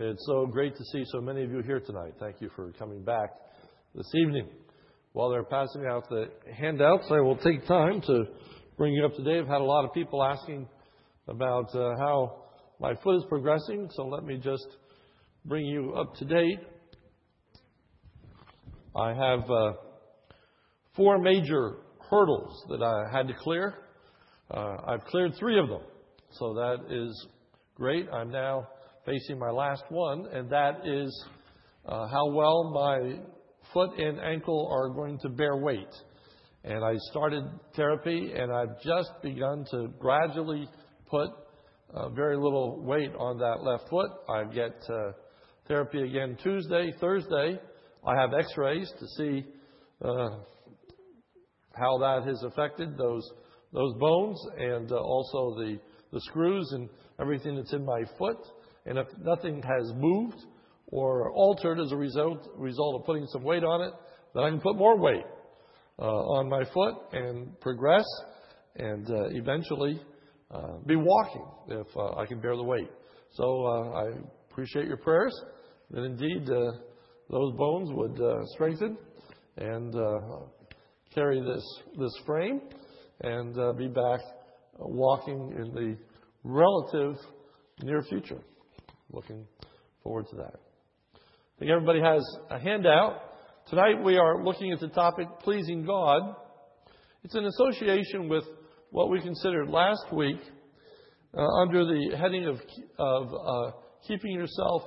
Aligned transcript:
It's 0.00 0.24
so 0.26 0.46
great 0.46 0.76
to 0.76 0.84
see 0.92 1.02
so 1.06 1.20
many 1.20 1.42
of 1.42 1.50
you 1.50 1.60
here 1.60 1.80
tonight. 1.80 2.14
Thank 2.20 2.40
you 2.40 2.50
for 2.54 2.70
coming 2.78 3.02
back 3.02 3.30
this 3.96 4.08
evening. 4.14 4.46
While 5.12 5.28
they're 5.28 5.42
passing 5.42 5.86
out 5.90 6.08
the 6.08 6.26
handouts, 6.56 7.08
I 7.10 7.18
will 7.18 7.36
take 7.36 7.66
time 7.66 8.00
to 8.02 8.26
bring 8.76 8.92
you 8.92 9.04
up 9.04 9.16
to 9.16 9.24
date. 9.24 9.40
I've 9.40 9.48
had 9.48 9.60
a 9.60 9.64
lot 9.64 9.84
of 9.84 9.92
people 9.92 10.22
asking 10.22 10.68
about 11.26 11.74
uh, 11.74 11.96
how 11.98 12.44
my 12.78 12.94
foot 13.02 13.16
is 13.16 13.24
progressing, 13.28 13.88
so 13.92 14.06
let 14.06 14.22
me 14.22 14.36
just 14.36 14.68
bring 15.44 15.66
you 15.66 15.94
up 15.94 16.14
to 16.18 16.24
date. 16.26 16.60
I 18.96 19.08
have 19.14 19.50
uh, 19.50 19.72
four 20.94 21.18
major 21.18 21.78
hurdles 22.08 22.64
that 22.68 22.84
I 22.84 23.02
had 23.10 23.26
to 23.26 23.34
clear. 23.34 23.74
Uh, 24.48 24.76
I've 24.86 25.04
cleared 25.06 25.34
three 25.34 25.58
of 25.58 25.68
them, 25.68 25.82
so 26.34 26.54
that 26.54 26.84
is 26.88 27.26
great. 27.74 28.06
I'm 28.12 28.30
now 28.30 28.68
facing 29.08 29.38
my 29.38 29.50
last 29.50 29.84
one, 29.88 30.26
and 30.32 30.50
that 30.50 30.86
is 30.86 31.24
uh, 31.86 32.06
how 32.08 32.30
well 32.30 32.70
my 32.74 33.18
foot 33.72 33.98
and 33.98 34.20
ankle 34.20 34.68
are 34.70 34.90
going 34.90 35.18
to 35.20 35.30
bear 35.30 35.56
weight. 35.56 35.94
And 36.64 36.84
I 36.84 36.94
started 37.10 37.44
therapy, 37.74 38.32
and 38.36 38.52
I've 38.52 38.80
just 38.82 39.10
begun 39.22 39.64
to 39.70 39.88
gradually 39.98 40.68
put 41.06 41.30
uh, 41.94 42.10
very 42.10 42.36
little 42.36 42.82
weight 42.84 43.12
on 43.18 43.38
that 43.38 43.62
left 43.62 43.88
foot. 43.88 44.10
I 44.28 44.44
get 44.52 44.76
uh, 44.90 45.12
therapy 45.66 46.02
again 46.02 46.36
Tuesday, 46.42 46.92
Thursday. 47.00 47.58
I 48.06 48.20
have 48.20 48.34
X-rays 48.34 48.92
to 48.98 49.06
see 49.16 49.46
uh, 50.04 50.28
how 51.74 51.98
that 51.98 52.24
has 52.26 52.42
affected 52.42 52.98
those 52.98 53.28
those 53.72 53.94
bones 53.98 54.40
and 54.58 54.90
uh, 54.90 54.96
also 54.96 55.54
the 55.56 55.78
the 56.12 56.20
screws 56.22 56.68
and 56.72 56.88
everything 57.20 57.56
that's 57.56 57.72
in 57.72 57.84
my 57.84 58.02
foot. 58.18 58.38
And 58.88 58.96
if 58.96 59.06
nothing 59.22 59.62
has 59.62 59.92
moved 59.94 60.46
or 60.86 61.30
altered 61.32 61.78
as 61.78 61.92
a 61.92 61.96
result, 61.96 62.48
result 62.56 63.00
of 63.00 63.04
putting 63.04 63.26
some 63.26 63.42
weight 63.42 63.62
on 63.62 63.82
it, 63.82 63.92
then 64.34 64.44
I 64.44 64.48
can 64.48 64.60
put 64.60 64.76
more 64.76 64.98
weight 64.98 65.24
uh, 65.98 66.04
on 66.04 66.48
my 66.48 66.64
foot 66.72 66.94
and 67.12 67.60
progress 67.60 68.06
and 68.76 69.06
uh, 69.10 69.28
eventually 69.32 70.00
uh, 70.50 70.78
be 70.86 70.96
walking 70.96 71.44
if 71.68 71.86
uh, 71.96 72.14
I 72.16 72.24
can 72.24 72.40
bear 72.40 72.56
the 72.56 72.62
weight. 72.62 72.88
So 73.32 73.66
uh, 73.66 73.90
I 73.90 74.04
appreciate 74.50 74.86
your 74.86 74.96
prayers 74.96 75.38
that 75.90 76.04
indeed 76.04 76.48
uh, 76.48 76.72
those 77.28 77.54
bones 77.56 77.90
would 77.92 78.18
strengthen 78.54 78.96
and 79.58 79.94
carry 81.14 81.42
this, 81.42 81.64
this 81.98 82.12
frame 82.24 82.62
and 83.20 83.76
be 83.76 83.88
back 83.88 84.20
walking 84.78 85.52
in 85.58 85.74
the 85.74 85.96
relative 86.42 87.16
near 87.82 88.00
future. 88.02 88.40
Looking 89.10 89.46
forward 90.02 90.26
to 90.30 90.36
that. 90.36 90.54
I 91.14 91.58
think 91.58 91.70
everybody 91.70 92.00
has 92.00 92.22
a 92.50 92.58
handout. 92.58 93.22
Tonight 93.70 94.04
we 94.04 94.18
are 94.18 94.44
looking 94.44 94.70
at 94.70 94.80
the 94.80 94.88
topic 94.88 95.26
pleasing 95.42 95.86
God. 95.86 96.36
It's 97.24 97.34
an 97.34 97.46
association 97.46 98.28
with 98.28 98.44
what 98.90 99.10
we 99.10 99.20
considered 99.22 99.70
last 99.70 100.12
week 100.12 100.38
uh, 101.34 101.42
under 101.62 101.86
the 101.86 102.16
heading 102.18 102.46
of, 102.46 102.60
of 102.98 103.28
uh, 103.32 103.76
keeping 104.06 104.32
yourself 104.32 104.82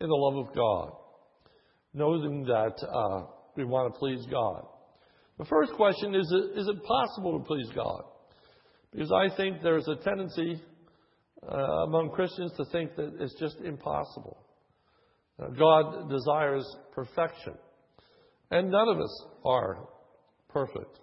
in 0.00 0.08
the 0.08 0.14
love 0.14 0.46
of 0.46 0.54
God, 0.54 0.92
knowing 1.94 2.44
that 2.44 2.74
uh, 2.86 3.26
we 3.56 3.64
want 3.64 3.94
to 3.94 3.98
please 3.98 4.26
God. 4.30 4.66
The 5.38 5.46
first 5.46 5.72
question 5.72 6.14
is 6.14 6.26
is 6.54 6.68
it 6.68 6.84
possible 6.84 7.38
to 7.38 7.44
please 7.44 7.68
God? 7.74 8.02
Because 8.92 9.10
I 9.10 9.34
think 9.34 9.62
there's 9.62 9.88
a 9.88 9.96
tendency 9.96 10.62
uh, 11.50 11.56
among 11.86 12.10
Christians 12.10 12.52
to 12.56 12.64
think 12.66 12.96
that 12.96 13.14
it's 13.20 13.34
just 13.38 13.56
impossible. 13.64 14.38
Uh, 15.38 15.48
God 15.48 16.08
desires 16.10 16.64
perfection, 16.94 17.54
and 18.50 18.70
none 18.70 18.88
of 18.88 18.98
us 18.98 19.26
are 19.44 19.88
perfect. 20.48 21.00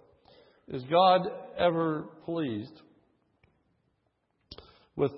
Is 0.68 0.82
God 0.84 1.28
ever 1.58 2.06
pleased 2.24 2.80
with 4.96 5.12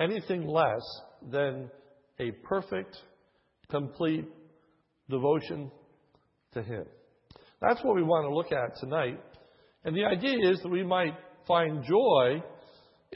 anything 0.00 0.46
less 0.46 0.82
than 1.30 1.70
a 2.18 2.32
perfect, 2.44 2.96
complete 3.70 4.26
devotion 5.08 5.70
to 6.54 6.62
Him? 6.62 6.84
That's 7.60 7.82
what 7.82 7.94
we 7.94 8.02
want 8.02 8.24
to 8.24 8.34
look 8.34 8.52
at 8.52 8.78
tonight. 8.80 9.20
And 9.84 9.96
the 9.96 10.04
idea 10.04 10.50
is 10.50 10.60
that 10.62 10.68
we 10.68 10.82
might 10.82 11.14
find 11.46 11.84
joy 11.84 12.42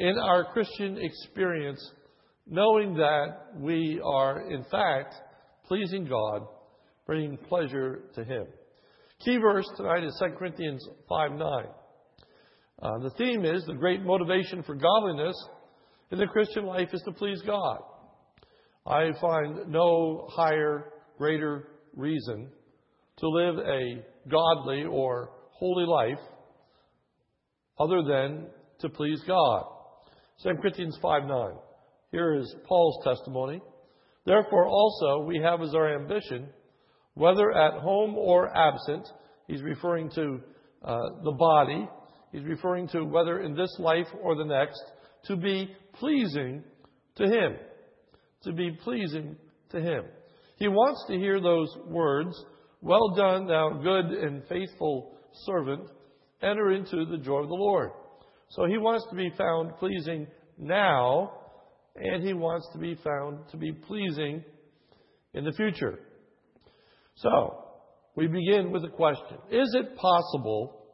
in 0.01 0.19
our 0.19 0.51
Christian 0.51 0.97
experience, 0.99 1.93
knowing 2.47 2.95
that 2.95 3.37
we 3.55 4.01
are, 4.03 4.51
in 4.51 4.65
fact, 4.65 5.15
pleasing 5.67 6.07
God, 6.07 6.47
bringing 7.07 7.37
pleasure 7.37 8.01
to 8.15 8.25
Him. 8.25 8.47
Key 9.23 9.37
verse 9.37 9.67
tonight 9.77 10.03
is 10.03 10.17
2 10.19 10.37
Corinthians 10.39 10.83
5 11.07 11.33
9. 11.33 11.65
Uh, 12.83 12.99
the 13.03 13.11
theme 13.19 13.45
is 13.45 13.63
the 13.67 13.75
great 13.75 14.03
motivation 14.03 14.63
for 14.63 14.75
godliness 14.75 15.37
in 16.11 16.19
the 16.19 16.27
Christian 16.27 16.65
life 16.65 16.89
is 16.95 17.03
to 17.03 17.13
please 17.13 17.43
God. 17.45 17.81
I 18.87 19.11
find 19.21 19.69
no 19.69 20.27
higher, 20.31 20.95
greater 21.19 21.69
reason 21.95 22.49
to 23.19 23.29
live 23.29 23.59
a 23.59 24.03
godly 24.31 24.85
or 24.85 25.33
holy 25.51 25.85
life 25.85 26.25
other 27.79 28.03
than 28.03 28.47
to 28.79 28.89
please 28.89 29.21
God. 29.27 29.67
2 30.43 30.55
Corinthians 30.61 30.99
5 31.03 31.25
9. 31.25 31.51
Here 32.13 32.35
is 32.35 32.55
Paul's 32.67 33.05
testimony. 33.05 33.61
Therefore, 34.25 34.67
also, 34.67 35.25
we 35.25 35.39
have 35.39 35.61
as 35.61 35.75
our 35.75 35.95
ambition, 35.95 36.49
whether 37.15 37.53
at 37.53 37.81
home 37.81 38.17
or 38.17 38.49
absent, 38.57 39.07
he's 39.47 39.63
referring 39.63 40.11
to 40.11 40.41
uh, 40.83 40.99
the 41.25 41.33
body, 41.33 41.89
he's 42.33 42.45
referring 42.45 42.89
to 42.89 43.05
whether 43.05 43.41
in 43.41 43.55
this 43.55 43.75
life 43.79 44.07
or 44.23 44.35
the 44.35 44.45
next, 44.45 44.83
to 45.27 45.37
be 45.37 45.75
pleasing 45.95 46.65
to 47.17 47.25
him. 47.25 47.57
To 48.45 48.53
be 48.53 48.71
pleasing 48.83 49.37
to 49.71 49.81
him. 49.81 50.05
He 50.57 50.69
wants 50.69 51.05
to 51.09 51.19
hear 51.19 51.41
those 51.41 51.69
words, 51.87 52.35
Well 52.81 53.15
done, 53.15 53.47
thou 53.47 53.81
good 53.83 54.07
and 54.07 54.43
faithful 54.49 55.19
servant, 55.45 55.89
enter 56.43 56.73
into 56.73 57.05
the 57.05 57.19
joy 57.19 57.41
of 57.41 57.49
the 57.49 57.55
Lord. 57.55 57.91
So 58.51 58.67
he 58.67 58.79
wants 58.79 59.07
to 59.11 59.17
be 59.17 59.31
found 59.39 59.77
pleasing 59.79 60.27
now, 60.59 61.33
and 61.97 62.23
he 62.23 62.33
wants 62.33 62.69
to 62.73 62.79
be 62.79 62.97
found 62.97 63.49
to 63.51 63.57
be 63.57 63.73
pleasing 63.73 64.45
in 65.35 65.45
the 65.45 65.53
future. 65.53 66.01
So, 67.15 67.65
we 68.17 68.27
begin 68.27 68.73
with 68.73 68.85
a 68.85 68.89
question 68.89 69.39
Is 69.51 69.75
it 69.75 69.97
possible 69.97 70.85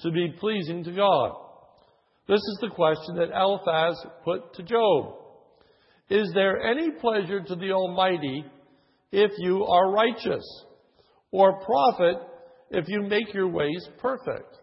to 0.00 0.10
be 0.10 0.34
pleasing 0.38 0.84
to 0.84 0.92
God? 0.92 1.32
This 2.28 2.38
is 2.38 2.58
the 2.60 2.70
question 2.70 3.16
that 3.16 3.36
Eliphaz 3.36 4.06
put 4.24 4.54
to 4.54 4.62
Job. 4.62 5.14
Is 6.08 6.30
there 6.34 6.62
any 6.62 6.92
pleasure 6.92 7.42
to 7.42 7.56
the 7.56 7.72
Almighty 7.72 8.44
if 9.10 9.32
you 9.38 9.64
are 9.64 9.90
righteous, 9.90 10.44
or 11.32 11.60
profit 11.60 12.16
if 12.70 12.84
you 12.86 13.02
make 13.02 13.34
your 13.34 13.48
ways 13.48 13.88
perfect? 13.98 14.61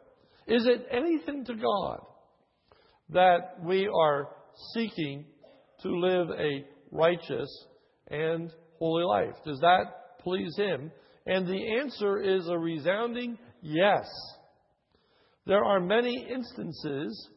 Is 0.49 0.65
it 0.65 0.87
anything 0.91 1.45
to 1.45 1.53
God 1.53 1.99
that 3.11 3.63
we 3.63 3.87
are 3.87 4.29
seeking 4.73 5.25
to 5.81 5.89
live 5.89 6.29
a 6.31 6.65
righteous 6.91 7.49
and 8.09 8.51
holy 8.79 9.03
life? 9.03 9.35
Does 9.45 9.59
that 9.59 9.83
please 10.23 10.55
Him? 10.57 10.91
And 11.27 11.47
the 11.47 11.77
answer 11.79 12.19
is 12.19 12.47
a 12.47 12.57
resounding 12.57 13.37
yes. 13.61 14.07
There 15.45 15.63
are 15.63 15.79
many 15.79 16.27
instances 16.33 17.29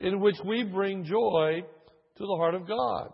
in 0.00 0.20
which 0.20 0.36
we 0.44 0.64
bring 0.64 1.04
joy 1.04 1.62
to 1.62 2.26
the 2.26 2.36
heart 2.38 2.54
of 2.54 2.66
God. 2.66 3.10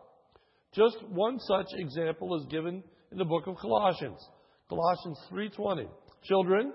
Just 0.74 0.96
one 1.08 1.38
such 1.38 1.66
example 1.74 2.34
is 2.40 2.46
given 2.50 2.82
in 3.12 3.18
the 3.18 3.24
book 3.26 3.46
of 3.46 3.56
Colossians. 3.56 4.26
Colossians 4.70 5.18
3:20. 5.30 5.86
Children, 6.22 6.72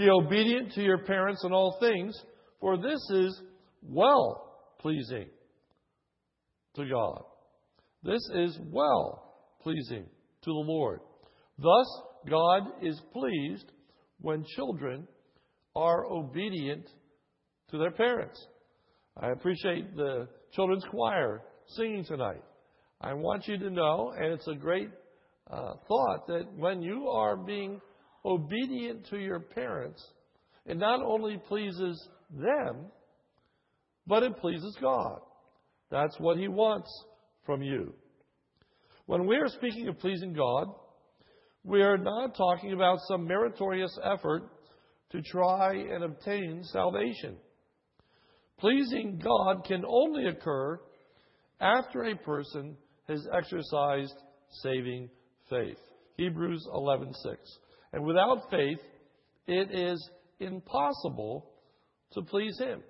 be 0.00 0.08
obedient 0.08 0.72
to 0.72 0.82
your 0.82 1.04
parents 1.04 1.44
in 1.44 1.52
all 1.52 1.76
things, 1.78 2.18
for 2.58 2.78
this 2.78 3.00
is 3.10 3.42
well 3.82 4.56
pleasing 4.78 5.26
to 6.74 6.88
God. 6.88 7.22
This 8.02 8.22
is 8.34 8.58
well 8.70 9.34
pleasing 9.62 10.06
to 10.44 10.50
the 10.50 10.52
Lord. 10.52 11.00
Thus, 11.58 11.86
God 12.30 12.62
is 12.80 12.98
pleased 13.12 13.70
when 14.22 14.42
children 14.56 15.06
are 15.76 16.06
obedient 16.06 16.86
to 17.70 17.76
their 17.76 17.90
parents. 17.90 18.42
I 19.18 19.32
appreciate 19.32 19.94
the 19.96 20.28
children's 20.54 20.84
choir 20.90 21.42
singing 21.76 22.06
tonight. 22.06 22.42
I 23.02 23.12
want 23.12 23.46
you 23.46 23.58
to 23.58 23.68
know, 23.68 24.14
and 24.16 24.32
it's 24.32 24.48
a 24.48 24.54
great 24.54 24.88
uh, 25.50 25.74
thought, 25.86 26.26
that 26.28 26.46
when 26.56 26.80
you 26.80 27.08
are 27.08 27.36
being 27.36 27.82
obedient 28.24 29.06
to 29.10 29.18
your 29.18 29.40
parents, 29.40 30.04
it 30.66 30.76
not 30.76 31.02
only 31.02 31.38
pleases 31.48 32.08
them, 32.30 32.86
but 34.06 34.22
it 34.22 34.36
pleases 34.38 34.76
God. 34.80 35.20
That's 35.90 36.18
what 36.18 36.36
He 36.36 36.48
wants 36.48 36.90
from 37.44 37.62
you. 37.62 37.94
When 39.06 39.26
we 39.26 39.36
are 39.36 39.48
speaking 39.48 39.88
of 39.88 39.98
pleasing 39.98 40.32
God, 40.32 40.68
we 41.64 41.82
are 41.82 41.98
not 41.98 42.36
talking 42.36 42.72
about 42.72 42.98
some 43.08 43.26
meritorious 43.26 43.96
effort 44.04 44.44
to 45.10 45.20
try 45.22 45.74
and 45.74 46.04
obtain 46.04 46.62
salvation. 46.64 47.36
Pleasing 48.58 49.20
God 49.22 49.64
can 49.64 49.84
only 49.86 50.26
occur 50.26 50.78
after 51.60 52.04
a 52.04 52.16
person 52.16 52.76
has 53.08 53.26
exercised 53.36 54.14
saving 54.62 55.10
faith. 55.48 55.78
Hebrews 56.16 56.66
11:6. 56.72 57.14
And 57.92 58.04
without 58.04 58.50
faith, 58.50 58.78
it 59.46 59.70
is 59.72 60.10
impossible 60.38 61.50
to 62.12 62.22
please 62.22 62.58
him. 62.58 62.82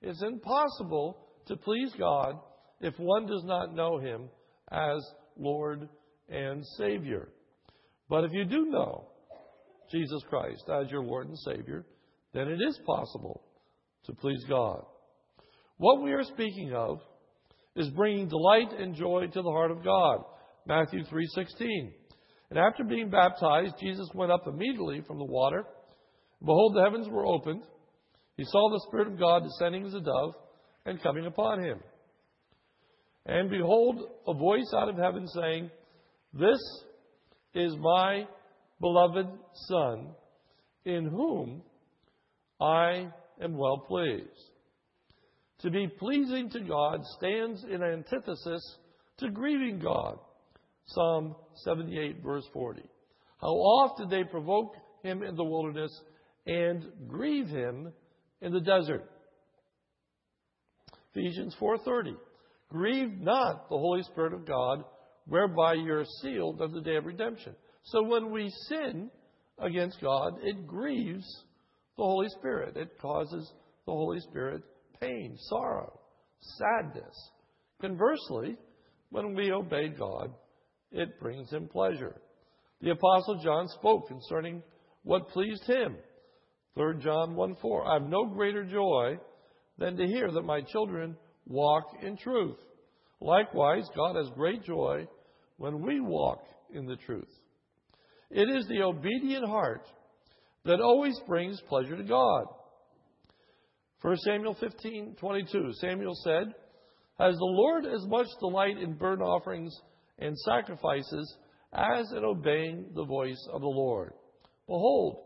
It's 0.00 0.22
impossible 0.22 1.18
to 1.46 1.56
please 1.56 1.92
God 1.98 2.38
if 2.80 2.94
one 2.98 3.26
does 3.26 3.44
not 3.44 3.74
know 3.74 3.98
him 3.98 4.28
as 4.70 5.00
Lord 5.38 5.88
and 6.28 6.64
Savior. 6.76 7.28
But 8.08 8.24
if 8.24 8.32
you 8.32 8.44
do 8.44 8.66
know 8.66 9.08
Jesus 9.90 10.22
Christ 10.28 10.64
as 10.68 10.90
your 10.90 11.04
Lord 11.04 11.28
and 11.28 11.38
Savior, 11.38 11.86
then 12.34 12.48
it 12.48 12.60
is 12.60 12.78
possible 12.86 13.42
to 14.04 14.12
please 14.14 14.44
God. 14.48 14.82
What 15.76 16.02
we 16.02 16.12
are 16.12 16.24
speaking 16.24 16.72
of 16.74 17.00
is 17.76 17.88
bringing 17.90 18.28
delight 18.28 18.72
and 18.78 18.94
joy 18.94 19.26
to 19.26 19.42
the 19.42 19.50
heart 19.50 19.70
of 19.70 19.84
God. 19.84 20.24
Matthew 20.66 21.04
3:16. 21.04 21.92
And 22.52 22.60
after 22.60 22.84
being 22.84 23.08
baptized, 23.08 23.76
Jesus 23.80 24.10
went 24.12 24.30
up 24.30 24.46
immediately 24.46 25.00
from 25.06 25.16
the 25.16 25.24
water. 25.24 25.64
Behold, 26.38 26.76
the 26.76 26.82
heavens 26.82 27.08
were 27.08 27.24
opened. 27.24 27.62
He 28.36 28.44
saw 28.44 28.68
the 28.68 28.84
Spirit 28.88 29.08
of 29.08 29.18
God 29.18 29.42
descending 29.42 29.86
as 29.86 29.94
a 29.94 30.00
dove 30.00 30.34
and 30.84 31.02
coming 31.02 31.24
upon 31.24 31.64
him. 31.64 31.80
And 33.24 33.48
behold, 33.48 34.02
a 34.26 34.34
voice 34.34 34.70
out 34.76 34.90
of 34.90 34.98
heaven 34.98 35.26
saying, 35.28 35.70
This 36.34 36.58
is 37.54 37.74
my 37.78 38.26
beloved 38.82 39.28
Son, 39.70 40.10
in 40.84 41.06
whom 41.06 41.62
I 42.60 43.08
am 43.42 43.56
well 43.56 43.78
pleased. 43.78 44.28
To 45.60 45.70
be 45.70 45.88
pleasing 45.88 46.50
to 46.50 46.60
God 46.60 47.00
stands 47.16 47.64
in 47.64 47.82
antithesis 47.82 48.76
to 49.20 49.30
grieving 49.30 49.78
God. 49.78 50.18
Psalm 50.86 51.34
78, 51.64 52.22
verse 52.22 52.44
40. 52.52 52.82
How 53.40 53.48
oft 53.48 53.98
did 53.98 54.10
they 54.10 54.24
provoke 54.24 54.74
him 55.02 55.22
in 55.22 55.36
the 55.36 55.44
wilderness 55.44 55.92
and 56.46 56.84
grieve 57.08 57.48
him 57.48 57.92
in 58.40 58.52
the 58.52 58.60
desert? 58.60 59.08
Ephesians 61.14 61.54
4:30. 61.60 62.16
Grieve 62.68 63.20
not 63.20 63.68
the 63.68 63.76
Holy 63.76 64.02
Spirit 64.02 64.32
of 64.32 64.46
God, 64.46 64.84
whereby 65.26 65.74
you're 65.74 66.06
sealed 66.22 66.60
unto 66.62 66.74
the 66.74 66.80
day 66.80 66.96
of 66.96 67.04
redemption. 67.04 67.54
So 67.84 68.02
when 68.02 68.30
we 68.30 68.48
sin 68.68 69.10
against 69.58 70.00
God, 70.00 70.38
it 70.42 70.66
grieves 70.66 71.26
the 71.96 72.04
Holy 72.04 72.28
Spirit. 72.30 72.76
It 72.76 72.98
causes 72.98 73.52
the 73.86 73.92
Holy 73.92 74.20
Spirit 74.20 74.62
pain, 75.00 75.36
sorrow, 75.50 76.00
sadness. 76.40 77.30
Conversely, 77.80 78.56
when 79.10 79.34
we 79.34 79.52
obey 79.52 79.88
God, 79.88 80.32
it 80.92 81.18
brings 81.20 81.50
him 81.50 81.68
pleasure. 81.68 82.20
The 82.80 82.90
Apostle 82.90 83.40
John 83.42 83.68
spoke 83.68 84.08
concerning 84.08 84.62
what 85.04 85.28
pleased 85.28 85.64
him. 85.64 85.96
3 86.74 87.02
John 87.02 87.34
1 87.34 87.56
4. 87.60 87.86
I 87.86 87.94
have 87.94 88.08
no 88.08 88.26
greater 88.26 88.64
joy 88.64 89.18
than 89.78 89.96
to 89.96 90.06
hear 90.06 90.30
that 90.30 90.42
my 90.42 90.60
children 90.62 91.16
walk 91.46 91.84
in 92.02 92.16
truth. 92.16 92.56
Likewise, 93.20 93.84
God 93.94 94.16
has 94.16 94.28
great 94.34 94.64
joy 94.64 95.06
when 95.58 95.80
we 95.82 96.00
walk 96.00 96.44
in 96.74 96.86
the 96.86 96.96
truth. 96.96 97.28
It 98.30 98.48
is 98.48 98.66
the 98.66 98.82
obedient 98.82 99.46
heart 99.46 99.86
that 100.64 100.80
always 100.80 101.18
brings 101.26 101.60
pleasure 101.68 101.96
to 101.96 102.04
God. 102.04 102.44
1 104.00 104.16
Samuel 104.18 104.56
15 104.58 105.16
22. 105.20 105.72
Samuel 105.74 106.14
said, 106.24 106.52
Has 107.18 107.34
the 107.36 107.44
Lord 107.44 107.84
as 107.86 108.04
much 108.08 108.26
delight 108.40 108.78
in 108.78 108.94
burnt 108.94 109.22
offerings 109.22 109.72
and 110.22 110.38
sacrifices 110.38 111.36
as 111.72 112.12
in 112.12 112.24
obeying 112.24 112.90
the 112.94 113.04
voice 113.04 113.48
of 113.52 113.60
the 113.60 113.66
Lord? 113.66 114.12
Behold, 114.66 115.24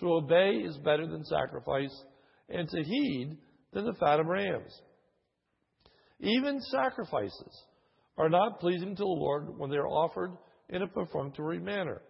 to 0.00 0.12
obey 0.12 0.62
is 0.64 0.76
better 0.78 1.06
than 1.06 1.24
sacrifice, 1.24 2.04
and 2.48 2.68
to 2.68 2.82
heed 2.82 3.38
than 3.72 3.86
the 3.86 3.94
fat 3.94 4.20
of 4.20 4.26
rams. 4.26 4.80
Even 6.20 6.60
sacrifices 6.60 7.64
are 8.16 8.28
not 8.28 8.60
pleasing 8.60 8.94
to 8.94 9.02
the 9.02 9.04
Lord 9.04 9.58
when 9.58 9.70
they 9.70 9.76
are 9.76 9.88
offered 9.88 10.36
in 10.68 10.82
a 10.82 10.86
perfunctory 10.86 11.58
manner. 11.58 12.02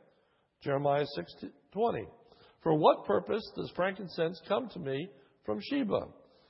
Jeremiah 0.62 1.06
6:20. 1.16 2.06
For 2.62 2.74
what 2.74 3.04
purpose 3.04 3.42
does 3.54 3.70
frankincense 3.76 4.40
come 4.48 4.68
to 4.70 4.78
me 4.78 5.08
from 5.44 5.60
Sheba, 5.60 6.08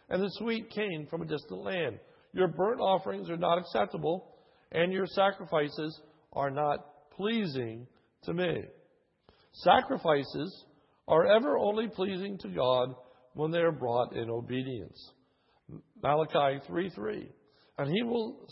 and 0.08 0.22
the 0.22 0.30
sweet 0.38 0.70
cane 0.70 1.06
from 1.10 1.22
a 1.22 1.26
distant 1.26 1.62
land? 1.62 2.00
Your 2.32 2.48
burnt 2.48 2.80
offerings 2.80 3.28
are 3.30 3.36
not 3.36 3.58
acceptable, 3.58 4.35
and 4.72 4.92
your 4.92 5.06
sacrifices 5.06 6.00
are 6.32 6.50
not 6.50 7.10
pleasing 7.16 7.86
to 8.24 8.34
me. 8.34 8.62
Sacrifices 9.52 10.64
are 11.08 11.26
ever 11.26 11.56
only 11.56 11.88
pleasing 11.88 12.38
to 12.38 12.48
God 12.48 12.94
when 13.34 13.50
they 13.50 13.58
are 13.58 13.72
brought 13.72 14.14
in 14.14 14.28
obedience. 14.28 15.12
Malachi 16.02 16.60
3:3. 16.68 17.32
And 17.78 17.90
he 17.90 18.02
will 18.02 18.46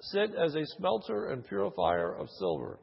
sit 0.00 0.34
as 0.34 0.54
a 0.54 0.66
smelter 0.76 1.30
and 1.30 1.44
purifier 1.44 2.14
of 2.14 2.28
silver. 2.30 2.78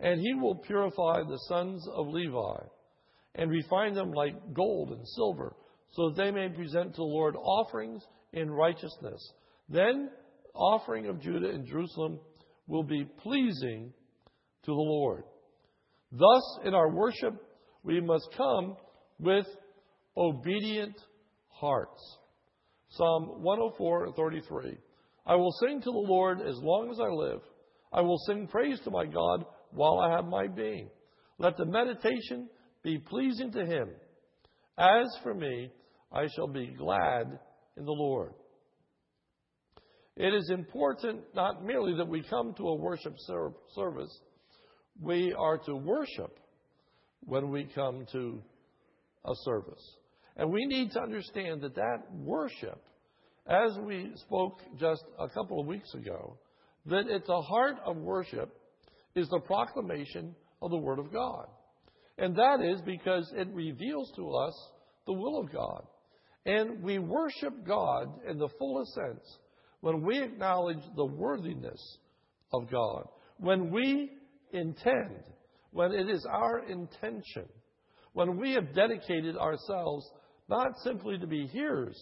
And 0.00 0.20
he 0.20 0.34
will 0.34 0.56
purify 0.56 1.22
the 1.22 1.38
sons 1.48 1.86
of 1.94 2.08
Levi 2.08 2.66
and 3.34 3.50
refine 3.50 3.94
them 3.94 4.12
like 4.12 4.34
gold 4.52 4.90
and 4.90 5.06
silver, 5.08 5.56
so 5.92 6.08
that 6.08 6.16
they 6.16 6.30
may 6.30 6.48
present 6.48 6.94
to 6.94 6.98
the 6.98 7.02
Lord 7.02 7.36
offerings 7.36 8.04
in 8.32 8.50
righteousness. 8.50 9.32
Then 9.68 10.10
offering 10.54 11.06
of 11.06 11.20
Judah 11.20 11.50
and 11.50 11.66
Jerusalem 11.66 12.20
will 12.66 12.82
be 12.82 13.04
pleasing 13.04 13.92
to 14.64 14.70
the 14.70 14.72
Lord. 14.72 15.24
Thus, 16.12 16.58
in 16.64 16.74
our 16.74 16.90
worship, 16.90 17.34
we 17.82 18.00
must 18.00 18.28
come 18.36 18.76
with 19.18 19.46
obedient 20.16 20.94
hearts. 21.48 22.18
Psalm 22.90 23.42
104:33. 23.42 24.76
I 25.24 25.36
will 25.36 25.52
sing 25.52 25.80
to 25.80 25.90
the 25.90 26.06
Lord 26.08 26.40
as 26.40 26.58
long 26.62 26.90
as 26.90 27.00
I 27.00 27.08
live. 27.08 27.40
I 27.92 28.00
will 28.00 28.18
sing 28.26 28.46
praise 28.46 28.80
to 28.80 28.90
my 28.90 29.06
God 29.06 29.44
while 29.70 29.98
I 30.00 30.10
have 30.10 30.26
my 30.26 30.46
being. 30.48 30.90
Let 31.38 31.56
the 31.56 31.64
meditation 31.64 32.48
be 32.82 32.98
pleasing 32.98 33.52
to 33.52 33.64
him. 33.64 33.88
As 34.76 35.06
for 35.22 35.34
me, 35.34 35.70
I 36.10 36.26
shall 36.34 36.48
be 36.48 36.74
glad 36.76 37.38
in 37.76 37.84
the 37.84 37.92
Lord. 37.92 38.34
It 40.16 40.34
is 40.34 40.50
important 40.50 41.22
not 41.34 41.64
merely 41.64 41.96
that 41.96 42.08
we 42.08 42.22
come 42.22 42.54
to 42.54 42.68
a 42.68 42.76
worship 42.76 43.14
service, 43.74 44.20
we 45.00 45.32
are 45.32 45.58
to 45.58 45.74
worship 45.74 46.38
when 47.24 47.50
we 47.50 47.64
come 47.64 48.06
to 48.12 48.42
a 49.24 49.32
service. 49.44 49.96
And 50.36 50.50
we 50.50 50.66
need 50.66 50.90
to 50.92 51.00
understand 51.00 51.62
that 51.62 51.74
that 51.76 52.02
worship, 52.12 52.82
as 53.46 53.76
we 53.84 54.12
spoke 54.16 54.60
just 54.78 55.04
a 55.18 55.28
couple 55.28 55.60
of 55.60 55.66
weeks 55.66 55.92
ago, 55.94 56.38
that 56.86 57.08
at 57.08 57.26
the 57.26 57.40
heart 57.40 57.76
of 57.84 57.96
worship 57.96 58.54
is 59.14 59.28
the 59.28 59.40
proclamation 59.40 60.34
of 60.60 60.70
the 60.70 60.76
Word 60.76 60.98
of 60.98 61.12
God. 61.12 61.46
And 62.18 62.36
that 62.36 62.60
is 62.62 62.80
because 62.82 63.30
it 63.34 63.48
reveals 63.52 64.12
to 64.16 64.30
us 64.34 64.54
the 65.06 65.12
will 65.12 65.40
of 65.40 65.52
God. 65.52 65.86
And 66.44 66.82
we 66.82 66.98
worship 66.98 67.66
God 67.66 68.08
in 68.28 68.38
the 68.38 68.48
fullest 68.58 68.92
sense 68.94 69.38
when 69.82 70.02
we 70.02 70.22
acknowledge 70.22 70.82
the 70.96 71.04
worthiness 71.04 71.98
of 72.52 72.70
God, 72.70 73.08
when 73.38 73.70
we 73.70 74.10
intend, 74.52 75.24
when 75.72 75.92
it 75.92 76.08
is 76.08 76.24
our 76.30 76.60
intention, 76.60 77.44
when 78.12 78.38
we 78.38 78.52
have 78.52 78.74
dedicated 78.74 79.36
ourselves 79.36 80.08
not 80.48 80.78
simply 80.84 81.18
to 81.18 81.26
be 81.26 81.46
hearers 81.48 81.98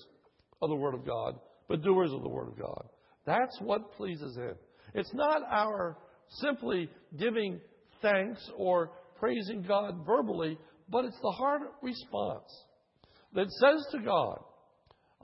of 0.61 0.69
the 0.69 0.77
Word 0.77 0.95
of 0.95 1.07
God, 1.07 1.41
but 1.69 1.83
doers 1.83 2.13
of 2.13 2.23
the 2.23 2.29
Word 2.29 2.49
of 2.49 2.59
God. 2.59 2.87
That's 3.25 3.59
what 3.61 3.93
pleases 3.93 4.37
Him. 4.37 4.55
It's 4.95 5.15
not 5.15 5.43
our 5.51 5.97
simply 6.41 6.91
giving 7.19 7.61
thanks 8.03 8.47
or 8.57 8.91
praising 9.19 9.63
God 9.63 10.05
verbally, 10.05 10.59
but 10.91 11.07
it's 11.07 11.21
the 11.23 11.31
heart 11.31 11.63
response 11.83 12.65
that 13.35 13.47
says 13.51 13.87
to 13.93 14.01
God, 14.05 14.39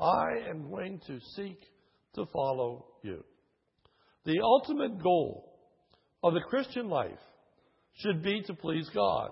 I 0.00 0.48
am 0.48 0.70
going 0.70 1.00
to 1.06 1.18
seek 1.34 1.58
to 2.16 2.26
follow 2.32 2.86
you. 3.02 3.24
The 4.24 4.40
ultimate 4.42 5.02
goal 5.02 5.54
of 6.22 6.34
the 6.34 6.40
Christian 6.40 6.88
life 6.88 7.18
should 7.94 8.22
be 8.22 8.42
to 8.42 8.54
please 8.54 8.88
God. 8.94 9.30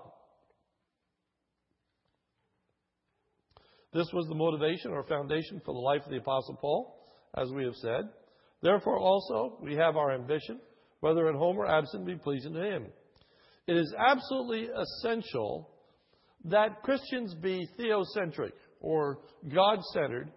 This 3.93 4.07
was 4.13 4.27
the 4.27 4.35
motivation 4.35 4.91
or 4.91 5.03
foundation 5.03 5.61
for 5.65 5.73
the 5.73 5.79
life 5.79 6.01
of 6.05 6.11
the 6.11 6.17
Apostle 6.17 6.57
Paul, 6.59 6.97
as 7.37 7.51
we 7.51 7.63
have 7.65 7.75
said. 7.75 8.09
Therefore, 8.61 8.97
also, 8.97 9.57
we 9.61 9.75
have 9.75 9.95
our 9.95 10.11
ambition 10.13 10.59
whether 11.05 11.29
at 11.29 11.35
home 11.35 11.57
or 11.57 11.67
absent, 11.67 12.03
be 12.03 12.15
pleasing 12.15 12.51
to 12.53 12.63
Him. 12.63 12.87
It 13.67 13.77
is 13.77 13.93
absolutely 13.95 14.67
essential 14.67 15.69
that 16.45 16.81
Christians 16.81 17.35
be 17.35 17.67
theocentric 17.79 18.53
or 18.79 19.19
God 19.53 19.79
centered 19.93 20.31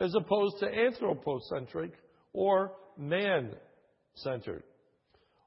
as 0.00 0.14
opposed 0.14 0.58
to 0.60 0.66
anthropocentric 0.66 1.92
or 2.32 2.72
man 2.98 3.52
centered. 4.14 4.62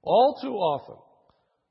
All 0.03 0.37
too 0.41 0.53
often, 0.53 0.95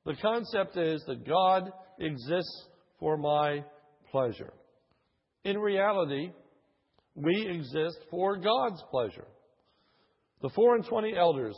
the 0.04 0.14
concept 0.20 0.76
is 0.76 1.02
that 1.06 1.26
God 1.26 1.70
exists 1.98 2.66
for 3.00 3.16
my 3.16 3.64
pleasure. 4.10 4.52
In 5.44 5.58
reality, 5.58 6.30
we 7.14 7.48
exist 7.48 7.98
for 8.10 8.36
God's 8.36 8.82
pleasure. 8.90 9.26
The 10.42 10.50
four 10.54 10.74
and 10.74 10.84
twenty 10.84 11.16
elders 11.16 11.56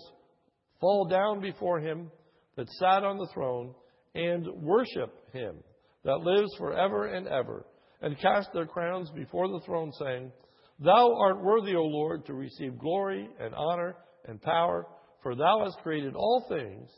fall 0.81 1.07
down 1.07 1.41
before 1.41 1.81
him 1.81 2.11
that 2.57 2.71
sat 2.71 3.03
on 3.03 3.19
the 3.19 3.29
throne 3.35 3.75
and 4.15 4.47
worship 4.63 5.13
him 5.33 5.57
that 6.05 6.21
lives 6.21 6.55
forever 6.57 7.07
and 7.07 7.27
ever, 7.27 7.67
and 8.01 8.19
cast 8.21 8.53
their 8.53 8.67
crowns 8.67 9.11
before 9.11 9.49
the 9.49 9.61
throne, 9.67 9.93
saying, 9.99 10.31
Thou 10.81 11.17
art 11.19 11.43
worthy, 11.43 11.75
O 11.75 11.83
Lord, 11.83 12.27
to 12.27 12.35
receive 12.35 12.79
glory 12.79 13.29
and 13.41 13.55
honor 13.55 13.97
and 14.27 14.41
power, 14.41 14.87
for 15.23 15.35
thou 15.35 15.65
hast 15.65 15.79
created 15.83 16.15
all 16.15 16.45
things, 16.49 16.89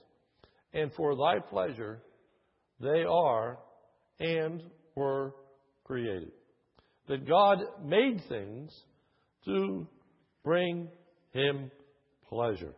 and 0.73 0.93
for 0.95 1.17
thy 1.17 1.39
pleasure 1.39 2.03
they 2.79 3.05
are 3.05 3.59
and 4.19 4.63
were 4.95 5.35
created. 5.85 6.33
That 7.09 7.27
God 7.27 7.59
made 7.83 8.23
things 8.29 8.71
to 9.47 9.87
bring 10.45 10.89
him 11.33 11.71
pleasure. 12.29 12.75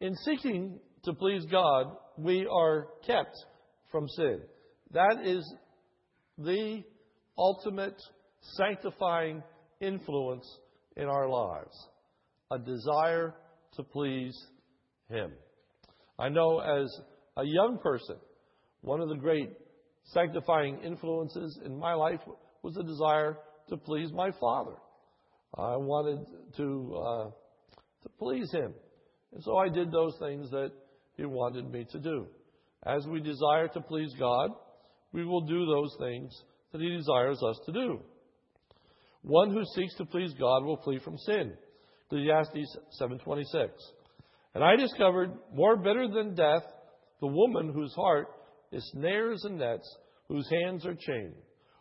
In 0.00 0.14
seeking 0.16 0.80
to 1.04 1.12
please 1.12 1.44
God, 1.50 1.96
we 2.16 2.46
are 2.46 2.88
kept 3.06 3.36
from 3.90 4.08
sin. 4.08 4.40
That 4.92 5.20
is 5.24 5.44
the 6.44 6.82
ultimate 7.36 8.00
sanctifying 8.40 9.42
influence 9.80 10.46
in 10.96 11.04
our 11.04 11.28
lives 11.28 11.88
a 12.50 12.58
desire 12.58 13.34
to 13.74 13.82
please 13.82 14.36
Him. 15.08 15.32
I 16.18 16.28
know 16.28 16.58
as 16.58 16.90
a 17.36 17.44
young 17.44 17.78
person, 17.82 18.16
one 18.80 19.00
of 19.00 19.08
the 19.08 19.16
great 19.16 19.50
sanctifying 20.04 20.80
influences 20.84 21.58
in 21.64 21.78
my 21.78 21.94
life 21.94 22.20
was 22.62 22.76
a 22.76 22.82
desire 22.82 23.38
to 23.68 23.76
please 23.76 24.10
my 24.12 24.30
father. 24.40 24.74
I 25.56 25.76
wanted 25.76 26.26
to 26.56 26.96
uh, 26.96 27.30
to 28.02 28.08
please 28.18 28.50
him, 28.52 28.72
and 29.32 29.42
so 29.42 29.56
I 29.56 29.68
did 29.68 29.90
those 29.90 30.16
things 30.20 30.50
that 30.50 30.70
he 31.16 31.24
wanted 31.24 31.70
me 31.70 31.86
to 31.90 31.98
do. 31.98 32.26
As 32.86 33.06
we 33.06 33.20
desire 33.20 33.68
to 33.68 33.80
please 33.80 34.12
God, 34.18 34.50
we 35.12 35.24
will 35.24 35.42
do 35.42 35.66
those 35.66 35.94
things 35.98 36.32
that 36.72 36.80
He 36.80 36.96
desires 36.96 37.42
us 37.42 37.60
to 37.66 37.72
do. 37.72 38.00
One 39.22 39.50
who 39.50 39.62
seeks 39.74 39.94
to 39.96 40.06
please 40.06 40.32
God 40.38 40.64
will 40.64 40.80
flee 40.82 40.98
from 40.98 41.18
sin. 41.18 41.52
Ecclesiastes 42.06 42.76
7:26. 43.00 43.70
And 44.54 44.64
I 44.64 44.76
discovered 44.76 45.32
more 45.52 45.76
bitter 45.76 46.08
than 46.08 46.34
death 46.34 46.64
the 47.20 47.26
woman 47.26 47.72
whose 47.72 47.94
heart 47.94 48.28
is 48.72 48.88
snares 48.92 49.44
and 49.44 49.58
nets, 49.58 49.96
whose 50.28 50.48
hands 50.50 50.86
are 50.86 50.94
chained. 50.94 51.34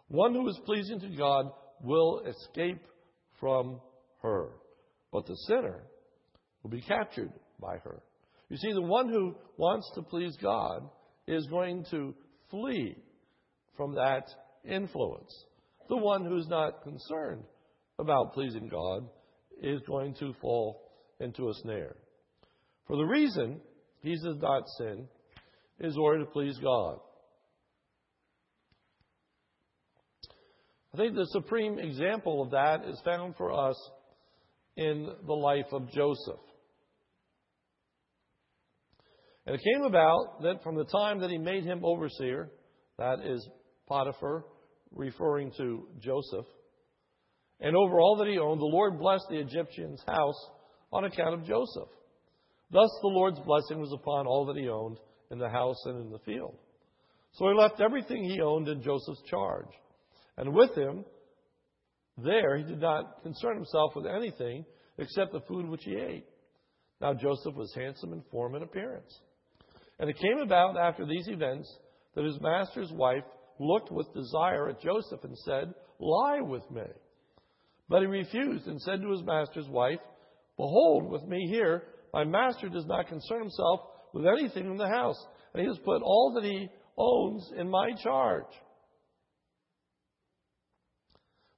One 0.09 0.33
who 0.33 0.47
is 0.47 0.59
pleasing 0.65 0.99
to 0.99 1.09
God 1.15 1.45
will 1.81 2.21
escape 2.27 2.81
from 3.39 3.79
her, 4.21 4.49
but 5.11 5.25
the 5.25 5.35
sinner 5.47 5.83
will 6.61 6.71
be 6.71 6.81
captured 6.81 7.31
by 7.59 7.77
her. 7.77 8.01
You 8.49 8.57
see, 8.57 8.73
the 8.73 8.81
one 8.81 9.09
who 9.09 9.35
wants 9.57 9.89
to 9.95 10.01
please 10.01 10.35
God 10.41 10.89
is 11.27 11.45
going 11.47 11.85
to 11.91 12.13
flee 12.49 12.95
from 13.79 13.95
that 13.95 14.25
influence. 14.69 15.33
The 15.87 15.95
one 15.95 16.25
who's 16.25 16.49
not 16.49 16.83
concerned 16.83 17.45
about 17.97 18.33
pleasing 18.33 18.67
God 18.67 19.07
is 19.63 19.79
going 19.87 20.15
to 20.15 20.33
fall 20.41 20.91
into 21.21 21.47
a 21.47 21.53
snare. 21.61 21.95
For 22.87 22.97
the 22.97 23.05
reason 23.05 23.61
he 24.01 24.15
does 24.15 24.35
not 24.41 24.63
sin 24.77 25.07
is 25.79 25.97
order 25.97 26.25
to 26.25 26.31
please 26.31 26.57
God. 26.61 26.97
I 30.93 30.97
think 30.97 31.15
the 31.15 31.27
supreme 31.27 31.79
example 31.79 32.41
of 32.41 32.51
that 32.51 32.83
is 32.85 32.99
found 33.05 33.37
for 33.37 33.53
us 33.53 33.77
in 34.75 35.07
the 35.25 35.33
life 35.33 35.71
of 35.71 35.89
Joseph. 35.93 36.41
And 39.45 39.55
it 39.55 39.61
came 39.63 39.83
about 39.83 40.41
that 40.41 40.63
from 40.63 40.75
the 40.75 40.83
time 40.83 41.21
that 41.21 41.29
he 41.29 41.37
made 41.37 41.63
him 41.63 41.85
overseer, 41.85 42.49
that 42.97 43.21
is 43.23 43.47
Potiphar, 43.89 44.45
referring 44.91 45.51
to 45.57 45.87
Joseph, 45.99 46.45
and 47.59 47.75
over 47.75 47.99
all 47.99 48.15
that 48.17 48.27
he 48.27 48.37
owned, 48.37 48.61
the 48.61 48.65
Lord 48.65 48.99
blessed 48.99 49.25
the 49.29 49.39
Egyptian's 49.39 50.01
house 50.07 50.49
on 50.93 51.03
account 51.03 51.33
of 51.33 51.45
Joseph. 51.45 51.89
Thus 52.71 52.89
the 53.01 53.07
Lord's 53.07 53.39
blessing 53.39 53.81
was 53.81 53.91
upon 53.91 54.27
all 54.27 54.45
that 54.45 54.55
he 54.55 54.69
owned 54.69 54.97
in 55.31 55.39
the 55.39 55.49
house 55.49 55.81
and 55.85 55.99
in 55.99 56.11
the 56.11 56.19
field. 56.19 56.55
So 57.33 57.47
he 57.49 57.53
left 57.53 57.81
everything 57.81 58.23
he 58.23 58.41
owned 58.41 58.67
in 58.67 58.81
Joseph's 58.81 59.23
charge. 59.29 59.67
And 60.37 60.53
with 60.53 60.73
him, 60.75 61.03
there, 62.17 62.57
he 62.57 62.63
did 62.63 62.79
not 62.79 63.23
concern 63.23 63.55
himself 63.55 63.95
with 63.95 64.05
anything 64.05 64.65
except 64.97 65.33
the 65.33 65.41
food 65.41 65.67
which 65.67 65.83
he 65.83 65.95
ate. 65.95 66.25
Now 67.01 67.13
Joseph 67.13 67.55
was 67.55 67.73
handsome 67.75 68.13
in 68.13 68.23
form 68.31 68.55
and 68.55 68.63
appearance. 68.63 69.19
And 69.99 70.09
it 70.09 70.17
came 70.17 70.39
about 70.39 70.77
after 70.77 71.05
these 71.05 71.27
events 71.27 71.73
that 72.15 72.25
his 72.25 72.39
master's 72.41 72.91
wife 72.91 73.23
looked 73.59 73.91
with 73.91 74.13
desire 74.13 74.69
at 74.69 74.81
Joseph 74.81 75.23
and 75.23 75.37
said, 75.37 75.73
Lie 75.99 76.41
with 76.41 76.69
me. 76.71 76.83
But 77.89 78.01
he 78.01 78.07
refused 78.07 78.67
and 78.67 78.81
said 78.81 79.01
to 79.01 79.11
his 79.11 79.23
master's 79.23 79.67
wife, 79.67 79.99
Behold, 80.57 81.11
with 81.11 81.23
me 81.23 81.47
here, 81.49 81.83
my 82.13 82.23
master 82.23 82.69
does 82.69 82.85
not 82.85 83.07
concern 83.07 83.41
himself 83.41 83.81
with 84.13 84.25
anything 84.25 84.65
in 84.69 84.77
the 84.77 84.87
house, 84.87 85.17
and 85.53 85.61
he 85.61 85.67
has 85.67 85.77
put 85.79 86.01
all 86.01 86.33
that 86.35 86.43
he 86.43 86.69
owns 86.97 87.51
in 87.57 87.69
my 87.69 87.91
charge. 88.03 88.51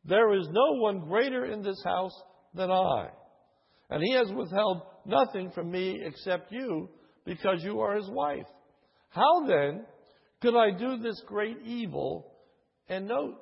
There 0.05 0.33
is 0.33 0.47
no 0.51 0.81
one 0.81 0.99
greater 1.01 1.45
in 1.45 1.61
this 1.61 1.81
house 1.83 2.13
than 2.53 2.71
I, 2.71 3.09
and 3.89 4.03
he 4.03 4.13
has 4.13 4.31
withheld 4.31 4.81
nothing 5.05 5.51
from 5.51 5.69
me 5.69 5.99
except 6.03 6.51
you 6.51 6.89
because 7.25 7.63
you 7.63 7.81
are 7.81 7.95
his 7.95 8.09
wife. 8.09 8.47
How 9.09 9.45
then 9.45 9.85
could 10.41 10.55
I 10.55 10.71
do 10.71 10.97
this 10.97 11.21
great 11.27 11.57
evil 11.63 12.33
and 12.87 13.07
note 13.07 13.37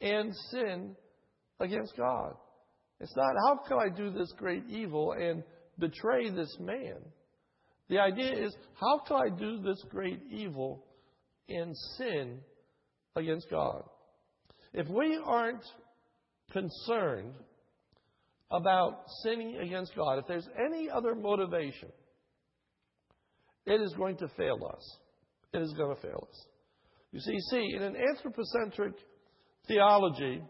and 0.00 0.34
sin 0.50 0.94
against 1.58 1.96
God? 1.96 2.34
It's 3.00 3.16
not 3.16 3.34
how 3.46 3.60
could 3.66 3.78
I 3.78 3.88
do 3.88 4.10
this 4.10 4.32
great 4.36 4.64
evil 4.68 5.12
and 5.12 5.42
betray 5.78 6.30
this 6.30 6.54
man? 6.60 6.96
The 7.88 7.98
idea 7.98 8.44
is 8.44 8.54
how 8.74 9.00
could 9.06 9.16
I 9.16 9.28
do 9.30 9.62
this 9.62 9.82
great 9.88 10.20
evil 10.30 10.84
and 11.48 11.74
sin 11.96 12.40
against 13.16 13.48
God? 13.50 13.82
If 14.74 14.88
we 14.88 15.18
aren't 15.24 15.64
concerned 16.52 17.34
about 18.50 19.04
sinning 19.22 19.58
against 19.58 19.94
God, 19.94 20.18
if 20.18 20.26
there's 20.26 20.48
any 20.66 20.90
other 20.90 21.14
motivation, 21.14 21.88
it 23.64 23.80
is 23.80 23.94
going 23.94 24.16
to 24.18 24.28
fail 24.36 24.58
us. 24.74 24.98
It 25.52 25.62
is 25.62 25.72
going 25.72 25.94
to 25.94 26.02
fail 26.02 26.26
us. 26.28 26.46
You 27.12 27.20
see, 27.20 27.38
see, 27.50 27.72
in 27.74 27.82
an 27.82 27.96
anthropocentric 27.96 28.94
theology, 29.66 30.42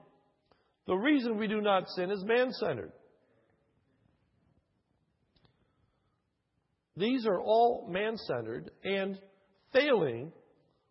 the 0.86 0.96
reason 0.96 1.38
we 1.38 1.46
do 1.46 1.60
not 1.60 1.88
sin 1.90 2.10
is 2.10 2.24
man 2.24 2.50
centered. 2.52 2.92
These 6.96 7.26
are 7.26 7.40
all 7.40 7.86
man 7.88 8.16
centered 8.16 8.70
and 8.82 9.18
failing 9.72 10.32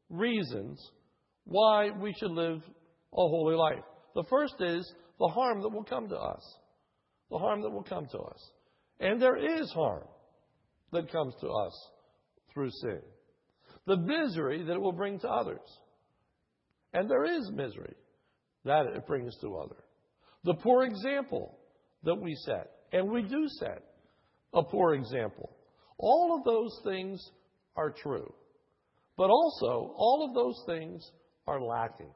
reasons 0.10 0.80
why 1.44 1.90
we 1.90 2.14
should 2.18 2.32
live 2.32 2.62
a 3.14 3.16
holy 3.16 3.56
life. 3.56 3.84
The 4.16 4.24
first 4.30 4.56
is 4.60 4.90
the 5.20 5.28
harm 5.28 5.62
that 5.62 5.70
will 5.70 5.84
come 5.84 6.08
to 6.08 6.16
us. 6.16 6.42
The 7.30 7.38
harm 7.38 7.62
that 7.62 7.72
will 7.72 7.84
come 7.84 8.06
to 8.12 8.20
us. 8.20 8.52
And 9.02 9.22
there 9.22 9.36
is 9.36 9.70
harm 9.72 10.04
that 10.94 11.12
comes 11.12 11.34
to 11.42 11.48
us 11.50 11.90
through 12.54 12.70
sin. 12.82 13.02
The 13.88 13.98
misery 13.98 14.64
that 14.64 14.74
it 14.74 14.82
will 14.82 14.92
bring 14.92 15.20
to 15.20 15.30
others. 15.30 15.62
And 16.94 17.10
there 17.10 17.26
is 17.26 17.50
misery 17.52 17.96
that 18.66 18.86
it 18.86 19.08
brings 19.08 19.36
to 19.42 19.58
others. 19.58 19.84
The 20.44 20.56
poor 20.56 20.84
example 20.84 21.58
that 22.04 22.16
we 22.16 22.36
set, 22.46 22.70
and 22.92 23.10
we 23.10 23.24
do 23.24 23.48
set 23.60 23.84
a 24.54 24.64
poor 24.64 24.94
example. 24.94 25.50
All 25.98 26.38
of 26.38 26.44
those 26.44 26.80
things 26.84 27.20
are 27.76 27.92
true. 27.92 28.32
But 29.18 29.30
also, 29.30 29.94
all 29.96 30.26
of 30.28 30.36
those 30.36 30.62
things 30.68 31.10
are 31.48 31.62
lacking. 31.62 32.12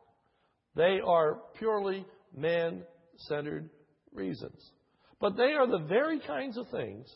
They 0.76 1.00
are 1.06 1.40
purely 1.58 2.06
man 2.36 2.84
centered 3.16 3.70
reasons. 4.14 4.72
But 5.20 5.36
they 5.38 5.54
are 5.54 5.68
the 5.68 5.86
very 5.88 6.20
kinds 6.20 6.58
of 6.58 6.70
things 6.70 7.08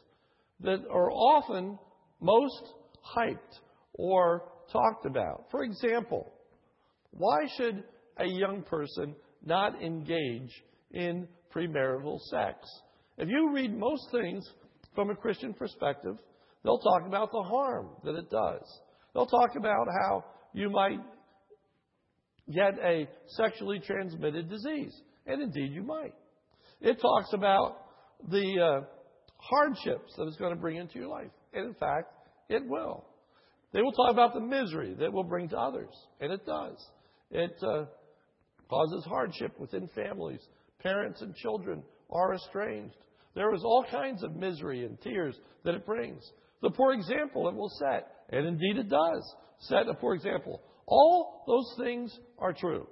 that 0.62 0.84
are 0.90 1.12
often 1.12 1.78
most 2.20 2.64
hyped 3.16 3.60
or 3.98 4.44
talked 4.72 5.06
about. 5.06 5.46
For 5.52 5.64
example, 5.64 6.32
why 7.12 7.40
should 7.58 7.84
a 8.18 8.26
young 8.26 8.64
person 8.64 9.16
not 9.46 9.82
engage 9.82 10.52
in 10.92 11.28
premarital 11.54 12.20
sex? 12.30 12.58
If 13.18 13.30
you 13.30 13.52
read 13.54 13.78
most 13.78 14.12
things 14.12 14.46
from 14.94 15.10
a 15.10 15.16
Christian 15.16 15.54
perspective, 15.54 16.18
they'll 16.64 16.80
talk 16.80 17.08
about 17.08 17.32
the 17.32 17.44
harm 17.44 17.90
that 18.04 18.16
it 18.16 18.30
does. 18.30 18.82
They'll 19.14 19.26
talk 19.26 19.56
about 19.56 19.88
how 20.02 20.26
you 20.54 20.70
might 20.70 21.00
get 22.54 22.78
a 22.84 23.08
sexually 23.28 23.80
transmitted 23.80 24.50
disease. 24.50 24.94
And 25.26 25.42
indeed, 25.42 25.72
you 25.72 25.84
might. 25.84 26.14
It 26.82 27.00
talks 27.02 27.34
about 27.34 27.78
the 28.30 28.60
uh, 28.62 28.86
hardships 29.38 30.14
that 30.18 30.26
it's 30.28 30.38
going 30.38 30.54
to 30.54 30.60
bring 30.60 30.78
into 30.78 31.00
your 31.00 31.08
life. 31.08 31.32
And 31.54 31.68
in 31.68 31.74
fact, 31.74 32.12
it 32.50 32.62
will. 32.66 33.06
They 33.76 33.82
will 33.82 33.92
talk 33.92 34.10
about 34.10 34.34
the 34.34 34.40
misery 34.40 34.96
that 35.02 35.12
will 35.12 35.26
bring 35.26 35.50
to 35.50 35.60
others. 35.60 35.94
And 36.22 36.32
it 36.32 36.46
does. 36.46 36.78
It 37.30 37.62
uh, 37.62 37.84
causes 38.70 39.04
hardship 39.04 39.60
within 39.60 39.90
families. 39.90 40.40
Parents 40.82 41.22
and 41.22 41.36
children 41.36 41.84
are 42.10 42.34
estranged. 42.36 42.96
There 43.36 43.54
is 43.54 43.66
all 43.66 43.86
kinds 43.92 44.24
of 44.24 44.34
misery 44.34 44.86
and 44.86 44.98
tears 45.02 45.38
that 45.66 45.76
it 45.76 45.86
brings. 45.86 46.24
The 46.62 46.70
poor 46.70 46.94
example 46.94 47.50
it 47.50 47.56
will 47.56 47.72
set, 47.78 48.08
and 48.30 48.48
indeed 48.48 48.78
it 48.78 48.88
does 48.88 49.36
set 49.60 49.90
a 49.90 49.94
poor 49.94 50.16
example. 50.16 50.62
All 50.88 51.44
those 51.46 51.86
things 51.86 52.18
are 52.40 52.54
true. 52.54 52.88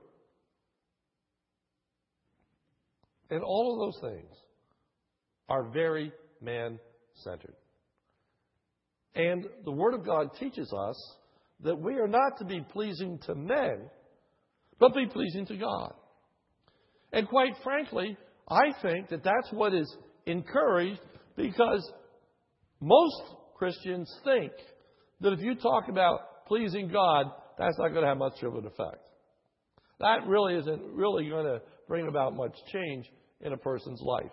And 3.29 3.41
all 3.41 3.71
of 3.71 3.93
those 3.93 4.11
things 4.11 4.35
are 5.47 5.71
very 5.71 6.11
man 6.41 6.77
centered. 7.23 7.55
And 9.15 9.45
the 9.63 9.71
Word 9.71 9.93
of 9.93 10.05
God 10.05 10.29
teaches 10.39 10.71
us 10.73 11.15
that 11.63 11.79
we 11.79 11.95
are 11.95 12.07
not 12.07 12.37
to 12.39 12.45
be 12.45 12.61
pleasing 12.61 13.19
to 13.25 13.35
men, 13.35 13.89
but 14.79 14.93
be 14.93 15.05
pleasing 15.05 15.45
to 15.47 15.57
God. 15.57 15.93
And 17.11 17.27
quite 17.27 17.53
frankly, 17.63 18.17
I 18.49 18.73
think 18.81 19.09
that 19.09 19.23
that's 19.23 19.51
what 19.51 19.73
is 19.73 19.95
encouraged 20.25 20.99
because 21.35 21.89
most 22.79 23.21
Christians 23.55 24.11
think 24.23 24.51
that 25.21 25.33
if 25.33 25.39
you 25.39 25.55
talk 25.55 25.87
about 25.89 26.45
pleasing 26.47 26.89
God, 26.89 27.27
that's 27.57 27.77
not 27.77 27.89
going 27.89 28.01
to 28.01 28.07
have 28.07 28.17
much 28.17 28.41
of 28.41 28.55
an 28.55 28.65
effect. 28.65 28.97
That 29.99 30.27
really 30.27 30.55
isn't 30.55 30.81
really 30.93 31.29
going 31.29 31.45
to 31.45 31.61
bring 31.87 32.07
about 32.07 32.35
much 32.35 32.55
change 32.73 33.05
in 33.41 33.53
a 33.53 33.57
person's 33.57 34.01
life. 34.01 34.31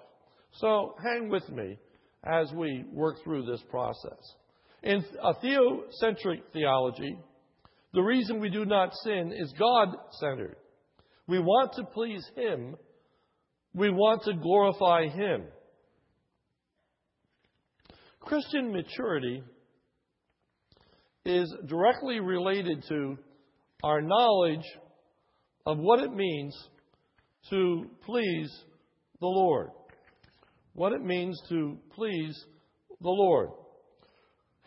So 0.54 0.94
hang 1.04 1.28
with 1.28 1.48
me 1.50 1.78
as 2.24 2.50
we 2.52 2.84
work 2.92 3.22
through 3.22 3.46
this 3.46 3.62
process. 3.70 4.34
In 4.82 5.04
a 5.22 5.34
theocentric 5.34 6.42
theology, 6.52 7.18
the 7.92 8.02
reason 8.02 8.40
we 8.40 8.50
do 8.50 8.64
not 8.64 8.94
sin 9.04 9.32
is 9.36 9.52
God 9.58 9.88
centered. 10.20 10.56
We 11.26 11.38
want 11.38 11.72
to 11.74 11.84
please 11.84 12.24
Him, 12.34 12.76
we 13.74 13.90
want 13.90 14.22
to 14.24 14.34
glorify 14.34 15.08
Him. 15.08 15.44
Christian 18.20 18.72
maturity 18.72 19.42
is 21.24 21.54
directly 21.66 22.20
related 22.20 22.84
to 22.88 23.18
our 23.82 24.00
knowledge 24.00 24.64
of 25.66 25.78
what 25.78 26.00
it 26.00 26.12
means 26.12 26.56
to 27.50 27.90
please 28.04 28.50
the 29.20 29.26
Lord. 29.26 29.70
What 30.74 30.92
it 30.92 31.02
means 31.02 31.40
to 31.48 31.78
please 31.94 32.44
the 33.00 33.08
Lord. 33.08 33.50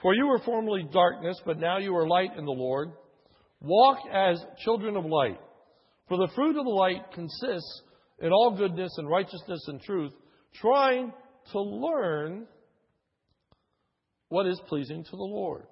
For 0.03 0.13
you 0.13 0.27
were 0.27 0.39
formerly 0.39 0.85
darkness, 0.91 1.41
but 1.45 1.57
now 1.57 1.77
you 1.77 1.95
are 1.95 2.05
light 2.05 2.37
in 2.37 2.43
the 2.43 2.51
Lord. 2.51 2.91
Walk 3.61 3.99
as 4.13 4.37
children 4.63 4.97
of 4.97 5.05
light. 5.05 5.39
For 6.09 6.17
the 6.17 6.31
fruit 6.35 6.57
of 6.57 6.65
the 6.65 6.71
light 6.71 7.13
consists 7.13 7.81
in 8.19 8.33
all 8.33 8.55
goodness 8.55 8.93
and 8.97 9.09
righteousness 9.09 9.63
and 9.67 9.81
truth, 9.81 10.11
trying 10.55 11.13
to 11.53 11.61
learn 11.61 12.45
what 14.27 14.45
is 14.45 14.61
pleasing 14.67 15.05
to 15.05 15.11
the 15.11 15.17
Lord. 15.17 15.63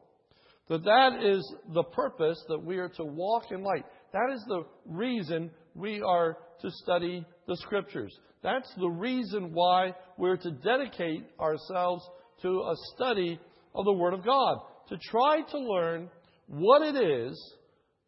That 0.69 0.85
that 0.85 1.23
is 1.25 1.55
the 1.73 1.83
purpose 1.83 2.41
that 2.47 2.63
we 2.63 2.77
are 2.77 2.89
to 2.89 3.03
walk 3.03 3.51
in 3.51 3.61
light. 3.61 3.85
That 4.13 4.33
is 4.33 4.43
the 4.47 4.63
reason 4.85 5.51
we 5.75 6.01
are 6.01 6.37
to 6.61 6.71
study 6.83 7.25
the 7.47 7.57
scriptures. 7.57 8.17
That's 8.43 8.73
the 8.79 8.87
reason 8.87 9.51
why 9.53 9.93
we're 10.17 10.37
to 10.37 10.51
dedicate 10.51 11.25
ourselves 11.37 12.07
to 12.43 12.47
a 12.47 12.75
study 12.95 13.37
of 13.73 13.85
the 13.85 13.93
Word 13.93 14.13
of 14.13 14.25
God, 14.25 14.59
to 14.89 14.97
try 14.97 15.41
to 15.51 15.59
learn 15.59 16.09
what 16.47 16.81
it 16.81 16.95
is 17.01 17.55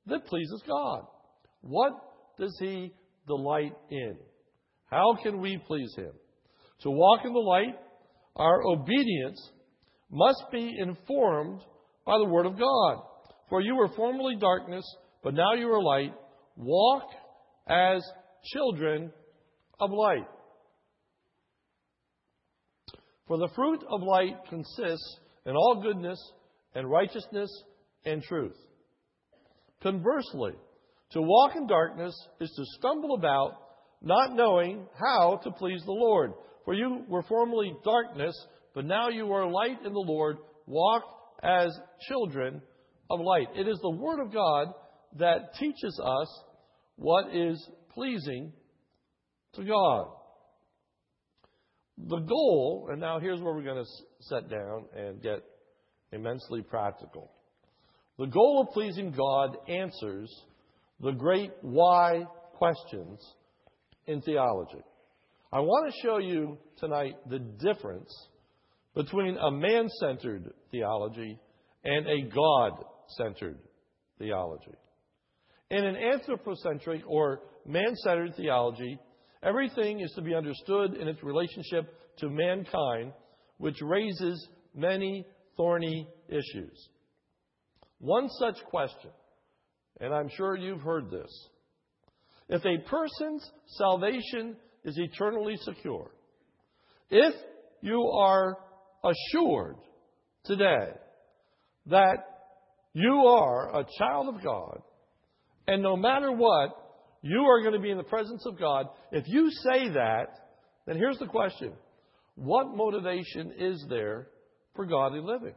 that 0.08 0.26
pleases 0.26 0.62
God. 0.67 1.06
What 1.62 1.93
does 2.38 2.56
He 2.60 2.93
delight 3.28 3.73
in? 3.89 4.17
How 4.86 5.17
can 5.23 5.39
we 5.39 5.58
please 5.65 5.93
Him? 5.95 6.12
To 6.82 6.91
walk 6.91 7.21
in 7.23 7.34
the 7.34 7.39
light, 7.39 7.76
our 8.36 8.62
obedience 8.63 9.39
must 10.12 10.43
be 10.52 10.76
informed 10.78 11.62
by 12.06 12.17
the 12.17 12.26
Word 12.26 12.45
of 12.45 12.60
God. 12.60 13.04
For 13.49 13.62
you 13.62 13.76
were 13.76 13.89
formerly 13.95 14.36
darkness, 14.39 14.84
but 15.23 15.34
now 15.34 15.54
you 15.54 15.67
are 15.67 15.82
light. 15.82 16.13
Walk 16.58 17.04
as 17.67 18.04
children 18.54 19.12
of 19.80 19.91
light. 19.91 20.28
For 23.28 23.38
the 23.38 23.49
fruit 23.56 23.84
of 23.89 24.02
light 24.02 24.36
consists 24.49 25.19
in 25.45 25.56
all 25.56 25.82
goodness 25.82 26.19
and 26.75 26.89
righteousness 26.89 27.49
and 28.06 28.21
truth. 28.23 28.56
Conversely, 29.82 30.53
to 31.12 31.21
walk 31.21 31.56
in 31.56 31.67
darkness 31.67 32.15
is 32.39 32.51
to 32.56 32.63
stumble 32.79 33.15
about, 33.15 33.53
not 34.01 34.36
knowing 34.36 34.88
how 34.99 35.39
to 35.43 35.51
please 35.51 35.82
the 35.86 35.91
Lord. 35.91 36.34
For 36.65 36.73
you 36.73 37.03
were 37.08 37.23
formerly 37.23 37.73
darkness, 37.84 38.36
but 38.73 38.86
now 38.86 39.10
you 39.10 39.32
are 39.34 39.49
light 39.49 39.86
in 39.86 39.93
the 39.93 39.99
Lord. 39.99 40.38
Walk 40.65 41.03
as 41.43 41.77
children 42.08 42.62
of 43.10 43.19
light. 43.19 43.47
It 43.56 43.67
is 43.67 43.79
the 43.82 43.89
Word 43.89 44.21
of 44.21 44.34
God 44.34 44.67
that 45.19 45.56
teaches 45.60 45.99
us 46.03 46.43
what 46.95 47.36
is 47.36 47.69
pleasing 47.93 48.53
to 49.56 49.63
God. 49.63 50.08
The 51.97 52.19
goal, 52.19 52.88
and 52.91 52.99
now 52.99 53.19
here's 53.19 53.39
where 53.41 53.53
we're 53.53 53.63
going 53.63 53.84
to 53.84 53.91
sit 54.29 54.49
down 54.49 54.86
and 54.95 55.21
get 55.21 55.43
immensely 56.12 56.62
practical. 56.62 57.31
The 58.17 58.27
goal 58.27 58.62
of 58.62 58.73
pleasing 58.73 59.12
God 59.12 59.57
answers 59.67 60.29
the 60.99 61.12
great 61.12 61.51
why 61.62 62.25
questions 62.53 63.19
in 64.05 64.21
theology. 64.21 64.83
I 65.51 65.59
want 65.59 65.91
to 65.91 66.01
show 66.01 66.17
you 66.17 66.57
tonight 66.77 67.15
the 67.29 67.39
difference 67.39 68.12
between 68.95 69.38
a 69.38 69.51
man 69.51 69.89
centered 69.99 70.53
theology 70.71 71.39
and 71.83 72.07
a 72.07 72.21
God 72.29 72.71
centered 73.17 73.57
theology. 74.19 74.75
In 75.69 75.83
an 75.83 75.95
anthropocentric 75.95 77.01
or 77.07 77.41
man 77.65 77.95
centered 78.03 78.36
theology, 78.36 78.99
everything 79.41 79.99
is 80.01 80.12
to 80.15 80.21
be 80.21 80.36
understood 80.36 80.93
in 80.93 81.07
its 81.07 81.23
relationship 81.23 81.86
to 82.19 82.29
mankind, 82.29 83.13
which 83.63 83.82
raises 83.82 84.45
many 84.76 85.26
thorny 85.56 86.06
issues. 86.28 86.89
One 87.99 88.28
such 88.28 88.62
question, 88.65 89.10
and 90.02 90.13
I'm 90.13 90.28
sure 90.36 90.58
you've 90.58 90.82
heard 90.82 91.10
this 91.10 91.32
if 92.49 92.65
a 92.65 92.78
person's 92.89 93.49
salvation 93.78 94.58
is 94.84 94.97
eternally 94.97 95.56
secure, 95.62 96.12
if 97.10 97.34
you 97.80 98.04
are 98.04 98.58
assured 99.02 99.78
today 100.43 100.89
that 101.86 102.17
you 102.91 103.13
are 103.28 103.80
a 103.80 103.86
child 103.97 104.36
of 104.36 104.43
God, 104.43 104.82
and 105.69 105.82
no 105.82 105.95
matter 105.95 106.34
what, 106.34 106.71
you 107.21 107.39
are 107.43 107.62
going 107.62 107.76
to 107.76 107.80
be 107.80 107.91
in 107.91 107.97
the 107.97 108.04
presence 108.04 108.45
of 108.45 108.60
God. 108.60 108.88
If 109.13 109.23
you 109.28 109.49
say 109.49 109.88
that, 109.88 110.28
then 110.86 110.97
here's 110.97 111.19
the 111.19 111.28
question 111.28 111.71
What 112.35 112.75
motivation 112.75 113.53
is 113.57 113.85
there 113.89 114.27
for 114.75 114.85
godly 114.85 115.21
living? 115.21 115.53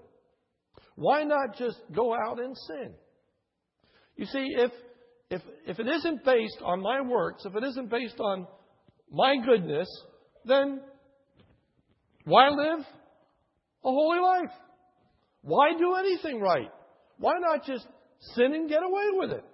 Why 0.94 1.24
not 1.24 1.56
just 1.58 1.78
go 1.94 2.14
out 2.14 2.38
and 2.38 2.56
sin? 2.56 2.94
You 4.16 4.26
see, 4.26 4.46
if, 4.56 4.70
if, 5.30 5.42
if 5.66 5.78
it 5.78 5.86
isn't 5.86 6.24
based 6.24 6.58
on 6.62 6.80
my 6.80 7.00
works, 7.00 7.44
if 7.44 7.54
it 7.54 7.64
isn't 7.64 7.90
based 7.90 8.18
on 8.20 8.46
my 9.10 9.36
goodness, 9.44 9.88
then 10.44 10.80
why 12.24 12.48
live 12.48 12.80
a 12.80 13.88
holy 13.88 14.20
life? 14.20 14.54
Why 15.42 15.72
do 15.78 15.94
anything 15.94 16.40
right? 16.40 16.70
Why 17.18 17.34
not 17.38 17.64
just 17.64 17.86
sin 18.34 18.52
and 18.52 18.68
get 18.68 18.82
away 18.82 19.04
with 19.12 19.30
it? 19.30 19.44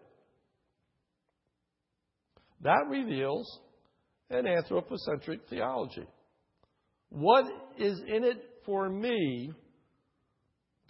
That 2.63 2.87
reveals 2.89 3.61
an 4.31 4.47
anthropocentric 4.47 5.41
theology. 5.51 6.07
What 7.13 7.45
is 7.79 8.01
in 8.07 8.25
it 8.25 8.43
for 8.65 8.89
me 8.89 9.53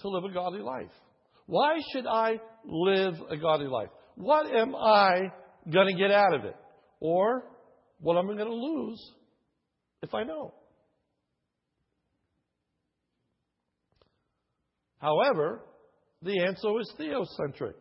to 0.00 0.08
live 0.08 0.24
a 0.24 0.32
godly 0.32 0.60
life? 0.60 0.92
Why 1.46 1.78
should 1.92 2.06
I 2.06 2.38
live 2.64 3.14
a 3.28 3.36
godly 3.36 3.66
life? 3.66 3.88
What 4.14 4.46
am 4.54 4.74
I 4.76 5.32
going 5.70 5.88
to 5.88 6.00
get 6.00 6.12
out 6.12 6.34
of 6.34 6.44
it? 6.44 6.54
Or 7.00 7.44
what 7.98 8.16
am 8.16 8.30
I 8.30 8.34
going 8.36 8.48
to 8.48 8.54
lose 8.54 9.12
if 10.02 10.14
I 10.14 10.22
don't? 10.22 10.52
However, 14.98 15.62
the 16.22 16.44
answer 16.44 16.68
is 16.80 16.92
theocentric. 17.00 17.74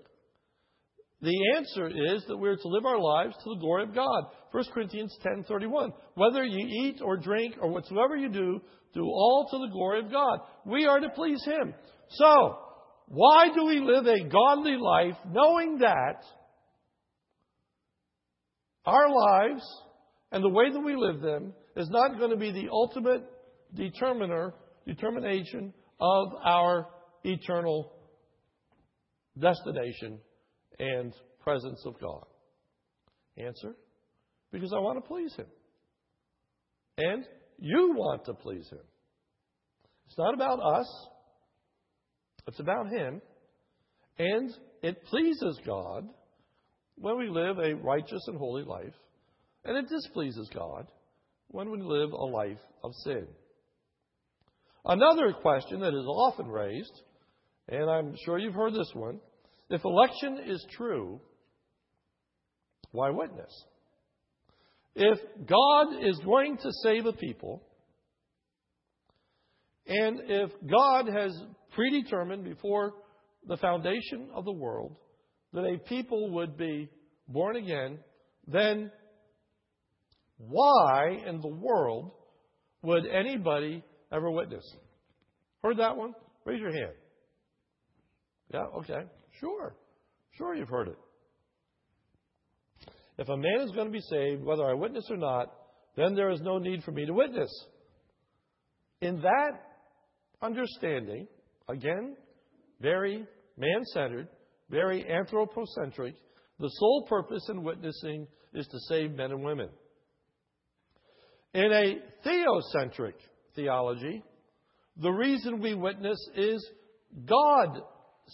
The 1.21 1.37
answer 1.55 1.87
is 1.87 2.23
that 2.27 2.37
we're 2.37 2.55
to 2.55 2.67
live 2.67 2.85
our 2.85 2.99
lives 2.99 3.35
to 3.43 3.53
the 3.53 3.59
glory 3.59 3.83
of 3.83 3.93
God. 3.93 4.25
1 4.51 4.63
Corinthians 4.73 5.15
10:31. 5.23 5.93
Whether 6.15 6.43
you 6.43 6.65
eat 6.83 7.01
or 7.01 7.15
drink 7.17 7.55
or 7.61 7.69
whatsoever 7.69 8.15
you 8.15 8.29
do, 8.29 8.59
do 8.93 9.03
all 9.03 9.47
to 9.51 9.59
the 9.59 9.71
glory 9.71 9.99
of 9.99 10.11
God. 10.11 10.39
We 10.65 10.85
are 10.85 10.99
to 10.99 11.09
please 11.09 11.43
him. 11.45 11.75
So, 12.09 12.57
why 13.07 13.53
do 13.53 13.65
we 13.65 13.79
live 13.79 14.07
a 14.07 14.27
godly 14.27 14.77
life 14.77 15.17
knowing 15.29 15.79
that 15.79 16.23
our 18.85 19.09
lives 19.09 19.63
and 20.31 20.43
the 20.43 20.49
way 20.49 20.71
that 20.71 20.79
we 20.79 20.95
live 20.95 21.21
them 21.21 21.53
is 21.75 21.89
not 21.89 22.17
going 22.17 22.31
to 22.31 22.37
be 22.37 22.51
the 22.51 22.69
ultimate 22.71 23.23
determiner, 23.75 24.53
determination 24.87 25.73
of 25.99 26.33
our 26.43 26.87
eternal 27.23 27.93
destination 29.39 30.19
and 30.81 31.13
presence 31.39 31.81
of 31.85 31.99
God? 32.01 32.25
Answer 33.37 33.75
because 34.51 34.73
I 34.73 34.79
want 34.79 35.01
to 35.01 35.07
please 35.07 35.33
Him. 35.35 35.45
And 36.97 37.25
you 37.57 37.93
want 37.95 38.25
to 38.25 38.33
please 38.33 38.67
Him. 38.69 38.79
It's 40.07 40.17
not 40.17 40.33
about 40.33 40.59
us, 40.59 41.07
it's 42.47 42.59
about 42.59 42.89
Him. 42.89 43.21
And 44.19 44.51
it 44.83 45.05
pleases 45.05 45.59
God 45.65 46.07
when 46.95 47.17
we 47.17 47.29
live 47.29 47.57
a 47.57 47.75
righteous 47.75 48.21
and 48.27 48.37
holy 48.37 48.63
life, 48.63 48.93
and 49.63 49.77
it 49.77 49.89
displeases 49.89 50.49
God 50.53 50.87
when 51.47 51.71
we 51.71 51.81
live 51.81 52.11
a 52.11 52.25
life 52.25 52.59
of 52.83 52.91
sin. 53.03 53.25
Another 54.83 55.33
question 55.33 55.79
that 55.79 55.93
is 55.93 56.05
often 56.05 56.47
raised, 56.47 57.01
and 57.69 57.89
I'm 57.89 58.15
sure 58.25 58.37
you've 58.37 58.53
heard 58.53 58.73
this 58.73 58.91
one 58.93 59.19
if 59.71 59.85
election 59.85 60.39
is 60.47 60.65
true, 60.75 61.21
why 62.91 63.09
witness? 63.09 63.51
If 64.95 65.17
God 65.45 66.03
is 66.03 66.19
going 66.25 66.57
to 66.57 66.69
save 66.83 67.05
a 67.05 67.13
people, 67.13 67.63
and 69.87 70.19
if 70.27 70.51
God 70.69 71.07
has 71.07 71.31
predetermined 71.73 72.43
before 72.43 72.93
the 73.47 73.57
foundation 73.57 74.29
of 74.35 74.43
the 74.43 74.51
world 74.51 74.97
that 75.53 75.63
a 75.63 75.77
people 75.77 76.31
would 76.31 76.57
be 76.57 76.89
born 77.27 77.55
again, 77.55 77.99
then 78.47 78.91
why 80.37 81.17
in 81.25 81.39
the 81.39 81.47
world 81.47 82.11
would 82.81 83.05
anybody 83.05 83.83
ever 84.11 84.29
witness? 84.29 84.65
Heard 85.63 85.77
that 85.77 85.95
one? 85.95 86.13
Raise 86.45 86.59
your 86.59 86.73
hand. 86.73 86.93
Yeah, 88.53 88.65
okay. 88.79 89.05
Sure. 89.39 89.75
Sure, 90.37 90.55
you've 90.55 90.69
heard 90.69 90.89
it. 90.89 90.97
If 93.17 93.29
a 93.29 93.37
man 93.37 93.61
is 93.61 93.71
going 93.71 93.87
to 93.87 93.91
be 93.91 94.01
saved, 94.01 94.43
whether 94.43 94.65
I 94.65 94.73
witness 94.73 95.05
or 95.09 95.17
not, 95.17 95.53
then 95.95 96.15
there 96.15 96.31
is 96.31 96.41
no 96.41 96.57
need 96.57 96.83
for 96.83 96.91
me 96.91 97.05
to 97.05 97.13
witness. 97.13 97.51
In 99.01 99.21
that 99.21 99.51
understanding, 100.41 101.27
again, 101.67 102.15
very 102.79 103.25
man 103.57 103.83
centered, 103.93 104.27
very 104.69 105.05
anthropocentric, 105.07 106.15
the 106.59 106.69
sole 106.69 107.05
purpose 107.09 107.47
in 107.49 107.63
witnessing 107.63 108.27
is 108.53 108.67
to 108.67 108.79
save 108.87 109.11
men 109.11 109.31
and 109.31 109.43
women. 109.43 109.69
In 111.53 111.71
a 111.71 111.97
theocentric 112.25 113.13
theology, 113.55 114.23
the 114.97 115.09
reason 115.11 115.61
we 115.61 115.73
witness 115.73 116.17
is 116.35 116.65
God 117.25 117.81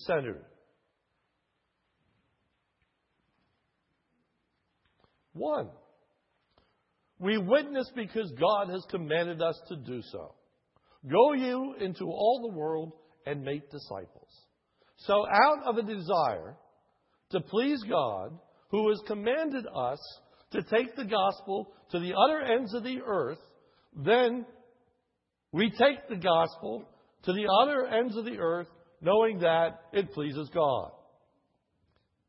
centered. 0.06 0.46
One, 5.38 5.70
we 7.20 7.38
witness 7.38 7.90
because 7.96 8.32
God 8.40 8.70
has 8.70 8.86
commanded 8.90 9.42
us 9.42 9.60
to 9.70 9.76
do 9.76 10.02
so. 10.12 10.36
Go 11.10 11.34
you 11.34 11.76
into 11.80 12.06
all 12.06 12.48
the 12.50 12.58
world 12.58 12.94
and 13.26 13.44
make 13.44 13.72
disciples. 13.72 14.30
So, 14.98 15.26
out 15.28 15.64
of 15.66 15.78
a 15.78 15.84
desire 15.84 16.58
to 17.32 17.40
please 17.40 17.84
God, 17.90 18.38
who 18.70 18.90
has 18.90 19.00
commanded 19.08 19.66
us 19.74 20.00
to 20.52 20.62
take 20.64 20.96
the 20.96 21.06
gospel 21.06 21.72
to 21.92 22.00
the 22.00 22.14
other 22.14 22.42
ends 22.42 22.74
of 22.74 22.84
the 22.84 23.00
earth, 23.06 23.40
then 23.96 24.46
we 25.52 25.70
take 25.70 26.08
the 26.10 26.18
gospel 26.18 26.88
to 27.24 27.34
the 27.34 27.48
other 27.62 27.86
ends 27.86 28.16
of 28.18 28.26
the 28.26 28.38
earth 28.40 28.68
knowing 29.02 29.40
that 29.40 29.82
it 29.94 30.14
pleases 30.14 30.50
God. 30.54 30.92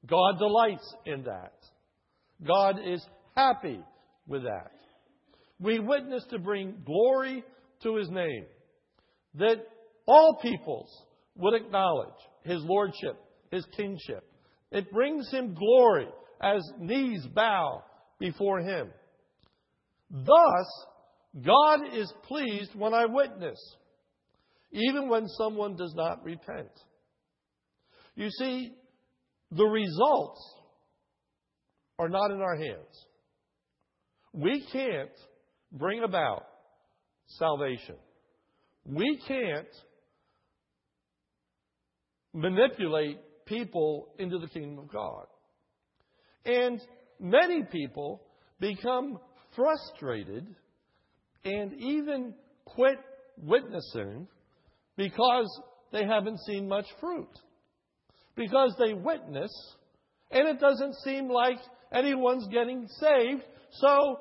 God 0.06 0.38
delights 0.38 0.94
in 1.06 1.24
that. 1.24 1.52
God 2.46 2.76
is 2.84 3.04
happy 3.36 3.80
with 4.26 4.42
that. 4.44 4.72
We 5.60 5.80
witness 5.80 6.24
to 6.30 6.38
bring 6.38 6.82
glory 6.84 7.44
to 7.82 7.96
his 7.96 8.08
name, 8.10 8.46
that 9.34 9.56
all 10.06 10.38
peoples 10.40 10.90
would 11.36 11.54
acknowledge 11.54 12.08
his 12.42 12.62
lordship, 12.62 13.16
his 13.50 13.64
kingship. 13.76 14.24
It 14.70 14.92
brings 14.92 15.30
him 15.30 15.54
glory 15.54 16.08
as 16.40 16.62
knees 16.78 17.26
bow 17.34 17.82
before 18.18 18.60
him. 18.60 18.90
Thus, 20.10 20.86
God 21.44 21.80
is 21.94 22.12
pleased 22.24 22.74
when 22.74 22.94
I 22.94 23.06
witness, 23.06 23.58
even 24.72 25.08
when 25.08 25.26
someone 25.28 25.76
does 25.76 25.94
not 25.94 26.24
repent. 26.24 26.70
You 28.14 28.30
see, 28.30 28.72
the 29.50 29.64
results 29.64 30.40
are 31.98 32.08
not 32.08 32.30
in 32.30 32.40
our 32.40 32.56
hands. 32.56 33.06
We 34.32 34.64
can't 34.72 35.10
bring 35.72 36.02
about 36.02 36.44
salvation. 37.26 37.96
We 38.84 39.20
can't 39.26 39.66
manipulate 42.32 43.18
people 43.46 44.08
into 44.18 44.38
the 44.38 44.48
kingdom 44.48 44.78
of 44.78 44.92
God. 44.92 45.26
And 46.44 46.80
many 47.18 47.64
people 47.64 48.22
become 48.60 49.18
frustrated 49.56 50.46
and 51.44 51.72
even 51.74 52.34
quit 52.64 52.98
witnessing 53.38 54.28
because 54.96 55.60
they 55.92 56.04
haven't 56.04 56.38
seen 56.46 56.68
much 56.68 56.86
fruit. 57.00 57.28
Because 58.36 58.74
they 58.78 58.94
witness 58.94 59.50
and 60.30 60.46
it 60.48 60.60
doesn't 60.60 60.94
seem 61.04 61.28
like 61.28 61.58
anyone's 61.92 62.46
getting 62.48 62.86
saved. 62.86 63.42
So 63.72 64.20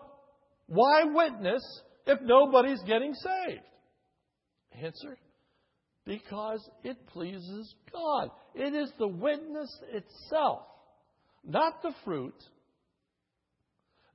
why 0.67 1.03
witness 1.05 1.63
if 2.05 2.19
nobody's 2.21 2.81
getting 2.83 3.13
saved? 3.13 3.61
Answer 4.81 5.17
because 6.07 6.67
it 6.83 6.97
pleases 7.07 7.75
God. 7.91 8.29
It 8.55 8.73
is 8.73 8.91
the 8.97 9.07
witness 9.07 9.69
itself, 9.91 10.61
not 11.43 11.81
the 11.81 11.93
fruit, 12.05 12.41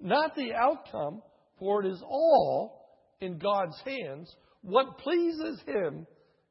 not 0.00 0.34
the 0.34 0.52
outcome, 0.54 1.22
for 1.58 1.84
it 1.84 1.88
is 1.92 2.02
all 2.02 2.88
in 3.20 3.38
God's 3.38 3.78
hands. 3.84 4.34
What 4.62 4.98
pleases 4.98 5.60
Him 5.66 6.06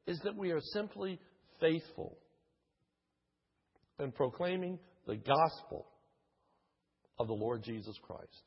is 0.06 0.18
that 0.24 0.36
we 0.36 0.52
are 0.52 0.60
simply 0.72 1.18
faithful 1.60 2.16
in 3.98 4.12
proclaiming 4.12 4.78
the 5.06 5.16
gospel 5.16 5.86
of 7.22 7.28
the 7.28 7.34
Lord 7.34 7.62
Jesus 7.62 7.96
Christ. 8.02 8.42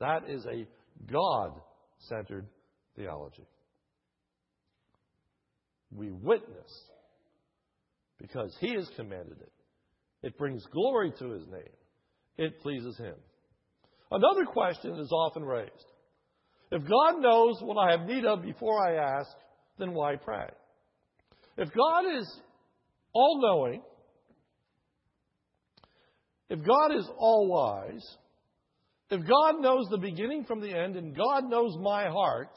That 0.00 0.28
is 0.28 0.44
a 0.46 0.66
God 1.12 1.52
centered 2.08 2.46
theology. 2.96 3.46
We 5.94 6.10
witness 6.10 6.72
because 8.18 8.56
He 8.60 8.74
has 8.74 8.88
commanded 8.96 9.36
it. 9.40 9.52
It 10.22 10.38
brings 10.38 10.64
glory 10.72 11.12
to 11.18 11.30
His 11.32 11.46
name, 11.48 11.76
it 12.38 12.60
pleases 12.62 12.96
Him. 12.96 13.14
Another 14.10 14.44
question 14.46 14.98
is 14.98 15.12
often 15.12 15.44
raised 15.44 15.86
If 16.72 16.82
God 16.82 17.20
knows 17.20 17.58
what 17.60 17.76
I 17.76 17.92
have 17.92 18.08
need 18.08 18.24
of 18.24 18.42
before 18.42 18.86
I 18.88 19.18
ask, 19.18 19.30
then 19.78 19.92
why 19.92 20.16
pray? 20.16 20.48
If 21.58 21.68
God 21.72 22.18
is 22.18 22.40
all 23.12 23.40
knowing, 23.40 23.82
if 26.54 26.64
God 26.64 26.94
is 26.96 27.08
all 27.18 27.48
wise, 27.48 28.16
if 29.10 29.20
God 29.26 29.60
knows 29.60 29.86
the 29.90 29.98
beginning 29.98 30.44
from 30.44 30.60
the 30.60 30.70
end 30.70 30.94
and 30.94 31.16
God 31.16 31.50
knows 31.50 31.76
my 31.80 32.04
heart, 32.04 32.50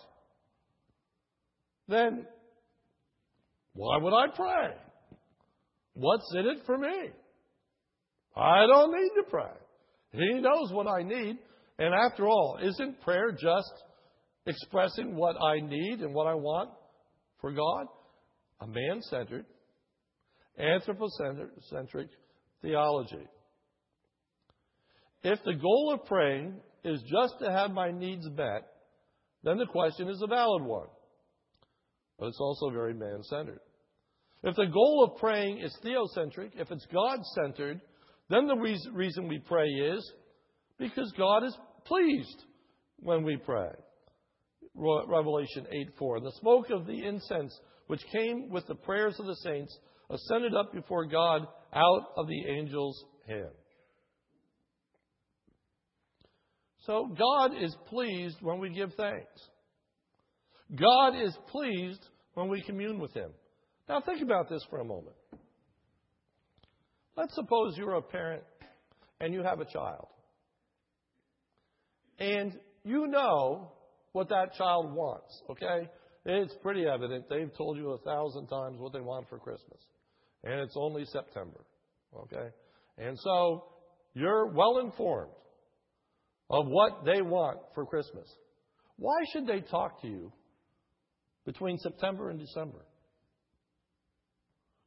then 1.88 2.28
why 3.74 3.98
would 3.98 4.14
I 4.14 4.28
pray? 4.36 4.76
What's 5.96 6.32
in 6.36 6.46
it 6.46 6.60
for 6.68 6.78
me? 6.78 7.10
I 8.36 8.68
don't 8.68 8.92
need 8.92 9.10
to 9.16 9.30
pray. 9.32 9.56
He 10.12 10.42
knows 10.42 10.72
what 10.72 10.86
I 10.86 11.02
need. 11.02 11.40
And 11.80 11.94
after 11.96 12.28
all, 12.28 12.60
isn't 12.62 13.02
prayer 13.02 13.32
just 13.32 13.74
expressing 14.46 15.16
what 15.16 15.42
I 15.42 15.60
need 15.60 16.02
and 16.02 16.14
what 16.14 16.28
I 16.28 16.36
want 16.36 16.70
for 17.42 17.52
God? 17.52 17.88
A 18.62 18.68
man 18.68 19.02
centered, 19.02 19.46
anthropocentric 20.60 22.10
theology. 22.62 23.28
If 25.24 25.40
the 25.44 25.54
goal 25.54 25.94
of 25.94 26.06
praying 26.06 26.56
is 26.84 27.02
just 27.02 27.40
to 27.40 27.52
have 27.52 27.72
my 27.72 27.92
needs 27.92 28.26
met, 28.30 28.68
then 29.44 29.58
the 29.58 29.66
question 29.66 30.10
is 30.10 30.22
a 30.22 30.28
valid 30.28 30.64
one. 30.64 30.88
But 32.20 32.28
it's 32.28 32.40
also 32.40 32.70
very 32.70 32.94
man 32.94 33.22
centered. 33.24 33.60
If 34.44 34.56
the 34.56 34.68
goal 34.68 35.04
of 35.04 35.20
praying 35.20 35.60
is 35.60 35.76
theocentric, 35.84 36.52
if 36.56 36.72
it's 36.72 36.86
God 36.92 37.20
centered, 37.36 37.82
then 38.30 38.48
the 38.48 38.56
reason 38.94 39.28
we 39.28 39.40
pray 39.40 39.68
is 39.68 40.12
because 40.78 41.12
God 41.18 41.44
is 41.44 41.58
pleased 41.86 42.44
when 43.00 43.24
we 43.24 43.38
pray. 43.38 43.70
Revelation 44.76 45.66
8 45.72 45.90
4. 45.98 46.20
The 46.20 46.32
smoke 46.40 46.70
of 46.70 46.86
the 46.86 47.06
incense 47.06 47.58
which 47.88 48.02
came 48.12 48.50
with 48.50 48.68
the 48.68 48.76
prayers 48.76 49.20
of 49.20 49.26
the 49.26 49.36
saints 49.38 49.76
ascended 50.10 50.54
up 50.54 50.72
before 50.72 51.06
God 51.06 51.48
out 51.74 52.06
of 52.16 52.28
the 52.28 52.50
angel's 52.58 53.04
hand. 53.28 53.50
So 56.88 57.14
God 57.18 57.52
is 57.62 57.76
pleased 57.90 58.38
when 58.42 58.60
we 58.60 58.70
give 58.70 58.94
thanks. 58.96 59.42
God 60.74 61.22
is 61.22 61.38
pleased 61.52 62.00
when 62.34 62.48
we 62.48 62.62
commune 62.62 62.98
with 63.00 63.14
Him. 63.14 63.30
Now 63.90 64.02
think 64.02 64.22
about 64.22 64.50
this 64.50 64.66
for 64.70 64.80
a 64.80 64.86
moment. 64.86 65.16
Let's 67.18 67.36
suppose 67.36 67.76
you're 67.78 67.96
a 67.96 68.02
parent 68.02 68.44
and 69.20 69.34
you 69.34 69.44
have 69.44 69.60
a 69.60 69.66
child. 69.66 70.08
And 72.20 72.58
you 72.84 73.08
know 73.08 73.74
what 74.14 74.30
that 74.30 74.54
child 74.58 74.94
wants, 74.94 75.42
okay? 75.50 75.90
It's 76.26 76.54
pretty 76.62 76.86
evident. 76.86 77.26
They've 77.30 77.54
told 77.58 77.78
you 77.78 77.92
a 77.92 77.98
thousand 78.00 78.48
times 78.48 78.80
what 78.80 78.94
they 78.94 79.02
want 79.02 79.28
for 79.28 79.40
Christmas. 79.40 79.80
And 80.44 80.62
it's 80.62 80.76
only 80.78 81.04
September, 81.06 81.60
okay? 82.16 82.50
And 82.98 83.20
so 83.20 83.66
you're 84.14 84.48
well 84.48 84.80
informed 84.80 85.32
of 86.50 86.66
what 86.68 87.06
they 87.06 87.22
want 87.22 87.60
for 87.76 87.86
Christmas. 87.86 88.28
Why 88.98 89.18
should 89.32 89.48
they 89.48 89.62
talk 89.62 90.02
to 90.02 90.08
you 90.08 90.32
between 91.46 91.78
September 91.78 92.30
and 92.30 92.40
December? 92.40 92.86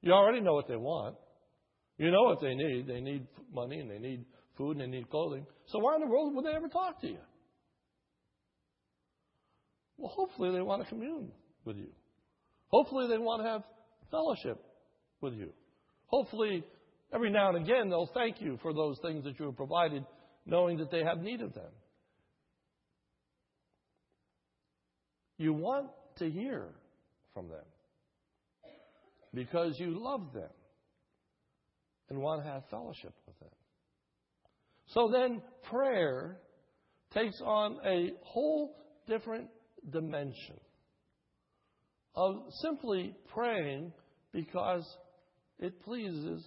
You 0.02 0.12
already 0.12 0.40
know 0.40 0.54
what 0.54 0.68
they 0.68 0.76
want. 0.76 1.16
You 1.98 2.10
know 2.10 2.22
what 2.22 2.40
they 2.40 2.54
need. 2.54 2.86
They 2.86 3.00
need 3.00 3.26
money 3.52 3.78
and 3.78 3.90
they 3.90 3.98
need 3.98 4.24
food 4.56 4.78
and 4.78 4.80
they 4.80 4.98
need 4.98 5.10
clothing. 5.10 5.46
So 5.66 5.78
why 5.78 5.96
in 5.96 6.00
the 6.00 6.06
world 6.06 6.34
would 6.34 6.44
they 6.44 6.56
ever 6.56 6.68
talk 6.68 7.00
to 7.02 7.08
you? 7.08 7.18
Well, 9.98 10.12
hopefully 10.14 10.50
they 10.52 10.62
want 10.62 10.82
to 10.82 10.88
commune 10.88 11.30
with 11.66 11.76
you. 11.76 11.88
Hopefully 12.68 13.06
they 13.08 13.18
want 13.18 13.42
to 13.42 13.48
have 13.48 13.62
fellowship 14.10 14.64
with 15.20 15.34
you. 15.34 15.52
Hopefully 16.06 16.64
every 17.12 17.30
now 17.30 17.50
and 17.50 17.62
again 17.62 17.90
they'll 17.90 18.10
thank 18.14 18.40
you 18.40 18.58
for 18.62 18.72
those 18.72 18.98
things 19.02 19.24
that 19.24 19.38
you 19.38 19.46
have 19.46 19.56
provided, 19.56 20.04
knowing 20.50 20.78
that 20.78 20.90
they 20.90 21.04
have 21.04 21.22
need 21.22 21.40
of 21.40 21.54
them. 21.54 21.72
You 25.38 25.54
want 25.54 25.86
to 26.18 26.28
hear 26.28 26.66
from 27.32 27.48
them 27.48 27.64
because 29.32 29.78
you 29.78 29.98
love 29.98 30.32
them 30.34 30.50
and 32.10 32.18
want 32.18 32.44
to 32.44 32.50
have 32.50 32.64
fellowship 32.70 33.14
with 33.26 33.38
them. 33.38 33.48
So 34.88 35.08
then 35.10 35.40
prayer 35.70 36.36
takes 37.14 37.40
on 37.40 37.78
a 37.86 38.10
whole 38.24 38.76
different 39.06 39.48
dimension 39.88 40.58
of 42.16 42.34
simply 42.60 43.14
praying 43.32 43.92
because 44.32 44.84
it 45.60 45.80
pleases 45.84 46.44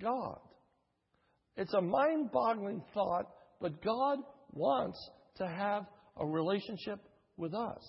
God. 0.00 0.38
It's 1.56 1.74
a 1.74 1.80
mind 1.80 2.30
boggling 2.32 2.82
thought, 2.94 3.26
but 3.60 3.82
God 3.82 4.18
wants 4.52 4.98
to 5.36 5.46
have 5.46 5.84
a 6.16 6.26
relationship 6.26 7.00
with 7.36 7.54
us. 7.54 7.82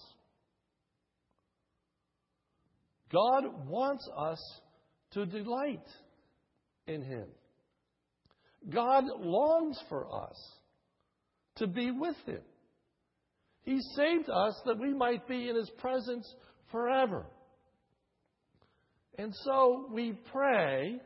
God 3.11 3.67
wants 3.67 4.07
us 4.17 4.61
to 5.11 5.25
delight 5.25 5.87
in 6.87 7.03
Him. 7.03 7.27
God 8.69 9.03
longs 9.19 9.77
for 9.89 10.07
us 10.23 10.37
to 11.57 11.67
be 11.67 11.91
with 11.91 12.15
Him. 12.25 12.41
He 13.63 13.79
saved 13.95 14.29
us 14.29 14.59
that 14.65 14.79
we 14.79 14.93
might 14.93 15.27
be 15.27 15.49
in 15.49 15.55
His 15.55 15.69
presence 15.77 16.27
forever. 16.71 17.25
And 19.17 19.33
so 19.43 19.87
we 19.91 20.13
pray 20.31 20.99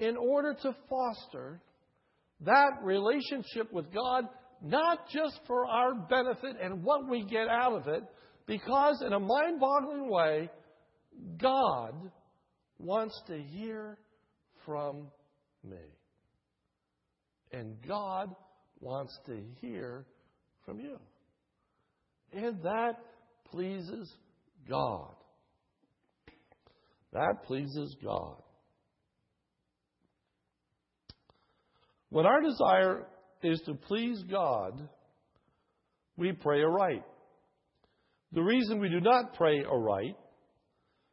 in 0.00 0.16
order 0.16 0.54
to 0.62 0.74
foster 0.88 1.60
that 2.40 2.70
relationship 2.82 3.72
with 3.72 3.92
God, 3.92 4.24
not 4.62 5.08
just 5.10 5.38
for 5.46 5.66
our 5.66 5.94
benefit 5.94 6.56
and 6.60 6.82
what 6.82 7.08
we 7.08 7.24
get 7.24 7.48
out 7.48 7.74
of 7.74 7.86
it, 7.86 8.02
because 8.46 9.02
in 9.06 9.12
a 9.12 9.20
mind 9.20 9.60
boggling 9.60 10.10
way, 10.10 10.50
God 11.38 12.10
wants 12.78 13.20
to 13.26 13.38
hear 13.38 13.98
from 14.64 15.08
me. 15.62 15.76
And 17.52 17.76
God 17.86 18.34
wants 18.80 19.16
to 19.26 19.38
hear 19.60 20.06
from 20.64 20.80
you. 20.80 20.98
And 22.32 22.62
that 22.62 22.94
pleases 23.50 24.10
God. 24.68 25.14
That 27.12 27.42
pleases 27.44 27.96
God. 28.02 28.40
When 32.10 32.26
our 32.26 32.40
desire 32.40 33.06
is 33.42 33.60
to 33.66 33.74
please 33.74 34.22
God, 34.30 34.88
we 36.16 36.32
pray 36.32 36.60
aright. 36.60 37.04
The 38.32 38.42
reason 38.42 38.80
we 38.80 38.88
do 38.88 39.00
not 39.00 39.34
pray 39.34 39.64
aright 39.64 40.16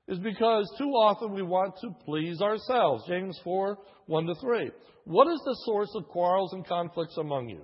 is 0.08 0.20
because 0.20 0.72
too 0.78 0.90
often 0.90 1.34
we 1.34 1.42
want 1.42 1.76
to 1.82 1.90
please 2.06 2.42
ourselves. 2.42 3.04
James 3.08 3.40
4 3.44 3.78
1 4.08 4.26
to 4.26 4.36
3. 4.36 4.72
What 5.06 5.28
is 5.28 5.42
the 5.46 5.58
source 5.66 5.92
of 5.96 6.08
quarrels 6.08 6.54
and 6.54 6.66
conflicts 6.66 7.18
among 7.18 7.50
you? 7.50 7.62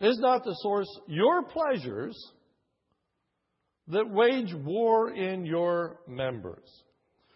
Is 0.00 0.18
not 0.18 0.44
the 0.44 0.54
source 0.60 0.88
your 1.06 1.44
pleasures 1.44 2.16
that 3.88 4.10
wage 4.10 4.52
war 4.54 5.12
in 5.12 5.44
your 5.44 6.00
members? 6.08 6.68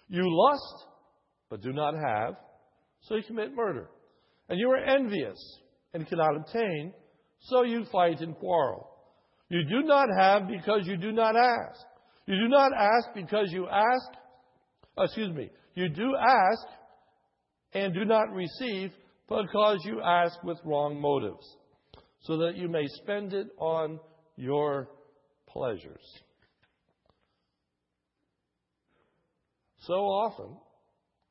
You 0.09 0.23
lust, 0.25 0.87
but 1.49 1.63
do 1.63 1.73
not 1.73 1.95
have, 1.95 2.35
so 3.03 3.17
you 3.17 3.23
commit 3.23 3.55
murder. 3.55 3.89
And 4.51 4.59
you 4.59 4.69
are 4.73 4.79
envious 4.79 5.39
and 5.95 6.07
cannot 6.09 6.37
obtain, 6.37 6.93
so 7.39 7.63
you 7.63 7.85
fight 7.91 8.21
and 8.21 8.37
quarrel. 8.37 8.91
You 9.49 9.63
do 9.65 9.83
not 9.87 10.09
have 10.19 10.49
because 10.49 10.87
you 10.87 10.97
do 10.97 11.13
not 11.13 11.37
ask. 11.37 11.81
You 12.27 12.37
do 12.37 12.49
not 12.49 12.73
ask 12.77 13.15
because 13.15 13.53
you 13.53 13.69
ask, 13.69 14.07
excuse 14.99 15.33
me, 15.33 15.51
you 15.75 15.89
do 15.89 16.17
ask 16.17 16.67
and 17.75 17.95
do 17.95 18.05
not 18.05 18.33
receive 18.33 18.91
because 19.29 19.79
you 19.85 20.01
ask 20.03 20.43
with 20.43 20.59
wrong 20.65 21.01
motives, 21.01 21.47
so 22.23 22.37
that 22.39 22.57
you 22.57 22.69
may 22.69 22.87
spend 23.03 23.33
it 23.33 23.47
on 23.57 24.01
your 24.37 24.89
pleasures. 25.49 26.05
So 29.83 29.95
often, 29.95 30.57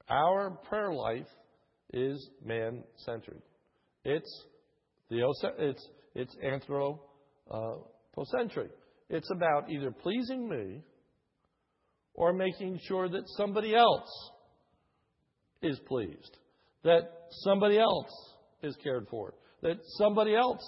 our 0.07 0.51
prayer 0.69 0.93
life 0.93 1.27
is 1.93 2.29
man 2.43 2.83
centered. 2.97 3.41
It's, 4.03 4.45
it's, 5.09 5.87
it's 6.15 6.35
anthro, 6.43 6.99
uh, 7.51 7.75
It's 9.09 9.29
about 9.31 9.69
either 9.69 9.91
pleasing 9.91 10.47
me 10.47 10.83
or 12.13 12.33
making 12.33 12.79
sure 12.87 13.09
that 13.09 13.23
somebody 13.37 13.75
else 13.75 14.09
is 15.61 15.79
pleased, 15.87 16.37
that 16.83 17.01
somebody 17.43 17.79
else 17.79 18.11
is 18.61 18.75
cared 18.83 19.07
for, 19.09 19.33
that 19.61 19.77
somebody 19.97 20.35
else 20.35 20.61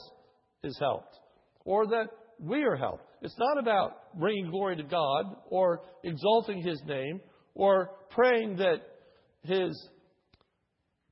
is 0.63 0.77
helped, 0.79 1.17
or 1.65 1.85
that 1.87 2.07
we 2.39 2.63
are 2.63 2.75
helped. 2.75 3.03
It's 3.21 3.37
not 3.37 3.59
about 3.59 4.17
bringing 4.19 4.49
glory 4.49 4.75
to 4.77 4.83
God 4.83 5.35
or 5.49 5.81
exalting 6.03 6.63
His 6.63 6.81
name 6.85 7.21
or 7.53 7.91
praying 8.09 8.57
that 8.57 8.81
His 9.43 9.71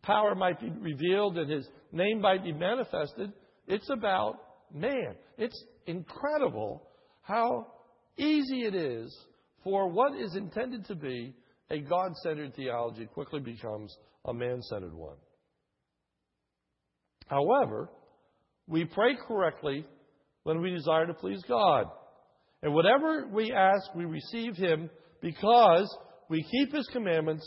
power 0.01 0.35
might 0.35 0.59
be 0.59 0.69
revealed 0.69 1.37
and 1.37 1.49
His 1.49 1.67
name 1.91 2.21
might 2.21 2.43
be 2.43 2.53
manifested. 2.53 3.31
It's 3.67 3.89
about 3.89 4.39
man. 4.73 5.15
It's 5.37 5.63
incredible 5.85 6.83
how 7.21 7.67
easy 8.17 8.61
it 8.61 8.75
is 8.75 9.15
for 9.63 9.89
what 9.89 10.19
is 10.19 10.35
intended 10.35 10.85
to 10.85 10.95
be 10.95 11.33
a 11.69 11.79
God 11.79 12.15
centered 12.23 12.55
theology 12.55 13.05
quickly 13.05 13.39
becomes 13.39 13.95
a 14.25 14.33
man 14.33 14.61
centered 14.61 14.93
one. 14.93 15.17
However, 17.27 17.89
we 18.67 18.85
pray 18.85 19.15
correctly 19.27 19.85
when 20.43 20.61
we 20.61 20.71
desire 20.71 21.05
to 21.05 21.13
please 21.13 21.41
God. 21.47 21.85
And 22.63 22.73
whatever 22.73 23.27
we 23.31 23.51
ask, 23.51 23.93
we 23.95 24.05
receive 24.05 24.55
Him 24.55 24.89
because 25.21 25.95
we 26.29 26.43
keep 26.43 26.73
His 26.73 26.87
commandments 26.91 27.43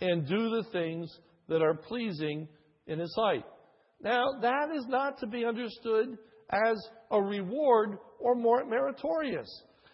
and 0.00 0.26
do 0.26 0.50
the 0.50 0.64
things 0.72 1.10
that 1.48 1.62
are 1.62 1.74
pleasing 1.74 2.48
in 2.86 2.98
His 2.98 3.14
sight. 3.14 3.44
Now, 4.02 4.24
that 4.42 4.68
is 4.74 4.86
not 4.88 5.18
to 5.20 5.26
be 5.26 5.44
understood 5.44 6.18
as 6.50 6.76
a 7.10 7.20
reward 7.20 7.98
or 8.20 8.34
more 8.34 8.64
meritorious. 8.64 9.48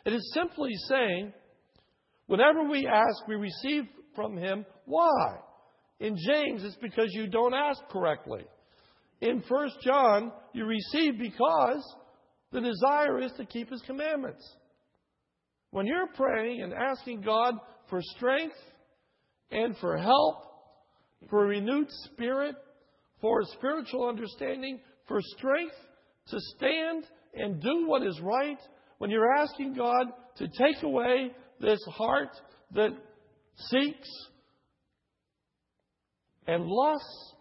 It 0.05 0.13
is 0.13 0.33
simply 0.35 0.73
saying, 0.89 1.33
whenever 2.27 2.65
we 2.69 2.87
ask, 2.87 3.27
we 3.27 3.37
receive 3.37 3.85
from 4.15 4.37
Him. 4.37 4.67
Why? 4.85 5.39
In 6.01 6.17
James, 6.17 6.65
it's 6.65 6.77
because 6.77 7.09
you 7.11 7.29
don't 7.29 7.55
ask 7.55 7.81
correctly. 7.89 8.45
In 9.21 9.43
1 9.49 9.69
John, 9.83 10.33
you 10.53 10.67
receive 10.67 11.19
because 11.19 11.83
the 12.53 12.61
desire 12.61 13.21
is 13.21 13.33
to 13.39 13.47
keep 13.47 13.71
His 13.71 13.81
commandments. 13.83 14.45
When 15.71 15.87
you're 15.87 16.09
praying 16.15 16.63
and 16.63 16.73
asking 16.73 17.23
God 17.23 17.55
for 17.89 18.01
strength 18.17 18.57
and 19.51 19.77
for 19.79 19.97
help, 19.97 20.54
for 21.29 21.45
a 21.45 21.49
renewed 21.49 21.89
spirit, 22.05 22.57
for 23.21 23.41
a 23.41 23.47
spiritual 23.57 24.09
understanding, 24.09 24.81
for 25.07 25.21
strength 25.37 25.75
to 26.29 26.39
stand 26.57 27.05
and 27.35 27.61
do 27.61 27.87
what 27.87 28.03
is 28.03 28.19
right, 28.23 28.59
when 28.99 29.11
you're 29.11 29.35
asking 29.37 29.75
God 29.75 30.07
to 30.37 30.47
take 30.47 30.83
away 30.83 31.31
this 31.61 31.81
heart 31.91 32.31
that 32.75 32.91
seeks 33.71 34.09
and 36.47 36.65
lusts 36.67 37.35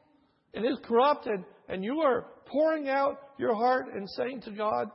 and 0.53 0.65
is 0.65 0.77
corrupted, 0.85 1.43
and 1.67 1.83
you 1.83 1.99
are 2.01 2.27
pouring 2.45 2.89
out 2.89 3.17
your 3.37 3.55
heart 3.55 3.87
and 3.93 4.07
saying 4.09 4.41
to 4.41 4.51
God, 4.51 4.87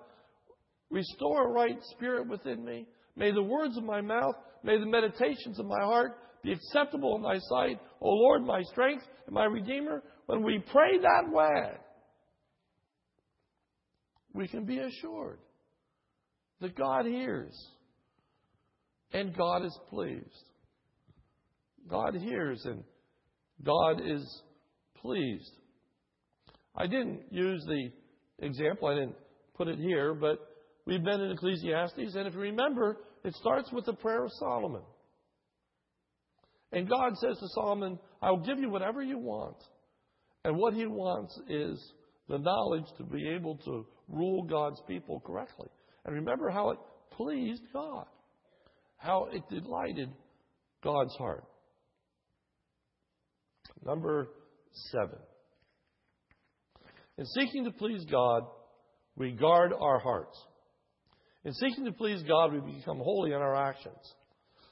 Restore 0.91 1.49
a 1.49 1.53
right 1.53 1.79
spirit 1.91 2.29
within 2.29 2.65
me. 2.65 2.87
May 3.15 3.31
the 3.31 3.43
words 3.43 3.77
of 3.77 3.85
my 3.85 4.01
mouth, 4.01 4.37
may 4.63 4.79
the 4.79 4.87
meditations 4.87 5.59
of 5.59 5.67
my 5.67 5.81
heart 5.81 6.17
be 6.43 6.53
acceptable 6.53 7.17
in 7.17 7.23
thy 7.23 7.39
sight, 7.39 7.81
O 8.01 8.11
Lord, 8.11 8.45
my 8.45 8.63
strength 8.63 9.05
and 9.27 9.35
my 9.35 9.45
redeemer. 9.45 10.03
When 10.27 10.43
we 10.43 10.63
pray 10.71 10.99
that 10.99 11.33
way, 11.33 11.73
we 14.33 14.47
can 14.49 14.65
be 14.65 14.79
assured 14.79 15.39
that 16.61 16.77
God 16.77 17.07
hears 17.07 17.55
and 19.13 19.37
God 19.37 19.65
is 19.65 19.79
pleased. 19.89 20.25
God 21.89 22.15
hears 22.15 22.65
and 22.65 22.85
God 23.65 24.01
is 24.05 24.43
pleased. 25.01 25.51
I 26.77 26.87
didn't 26.87 27.23
use 27.31 27.65
the 27.67 27.91
example, 28.45 28.89
I 28.89 28.95
didn't 28.95 29.17
put 29.57 29.69
it 29.69 29.79
here, 29.79 30.15
but 30.15 30.39
we've 30.87 31.03
been 31.03 31.21
in 31.21 31.33
Ecclesiastes, 31.33 32.15
and 32.15 32.27
if 32.27 32.35
you 32.35 32.41
remember, 32.41 32.99
it 33.25 33.35
starts 33.35 33.73
with 33.73 33.85
the 33.87 33.95
prayer 33.95 34.25
of 34.25 34.31
Solomon. 34.39 34.83
And 36.73 36.89
God 36.89 37.17
says 37.17 37.39
to 37.39 37.49
Solomon, 37.55 37.99
I 38.21 38.31
will 38.31 38.45
give 38.45 38.59
you 38.59 38.69
whatever 38.69 39.03
you 39.03 39.19
want. 39.19 39.57
And 40.45 40.57
what 40.57 40.75
he 40.75 40.87
wants 40.87 41.39
is 41.49 41.93
the 42.29 42.39
knowledge 42.39 42.85
to 42.99 43.05
be 43.05 43.29
able 43.29 43.57
to 43.65 43.87
rule 44.09 44.43
God's 44.45 44.81
people 44.87 45.21
correctly. 45.21 45.69
And 46.05 46.15
remember 46.15 46.51
how 46.51 46.71
it 46.71 46.79
pleased 47.13 47.63
God, 47.73 48.07
how 48.97 49.29
it 49.33 49.43
delighted 49.51 50.11
God's 50.83 51.15
heart. 51.17 51.45
Number 53.85 54.29
seven. 54.91 55.19
In 57.17 57.25
seeking 57.27 57.65
to 57.65 57.73
please 57.73 58.05
God, 58.11 58.45
we 59.17 59.33
guard 59.33 59.73
our 59.79 59.99
hearts. 59.99 60.39
In 61.45 61.53
seeking 61.53 61.85
to 61.87 61.93
please 61.93 62.23
God, 62.23 62.53
we 62.53 62.61
become 62.61 62.99
holy 62.99 63.31
in 63.31 63.39
our 63.39 63.57
actions. 63.57 64.15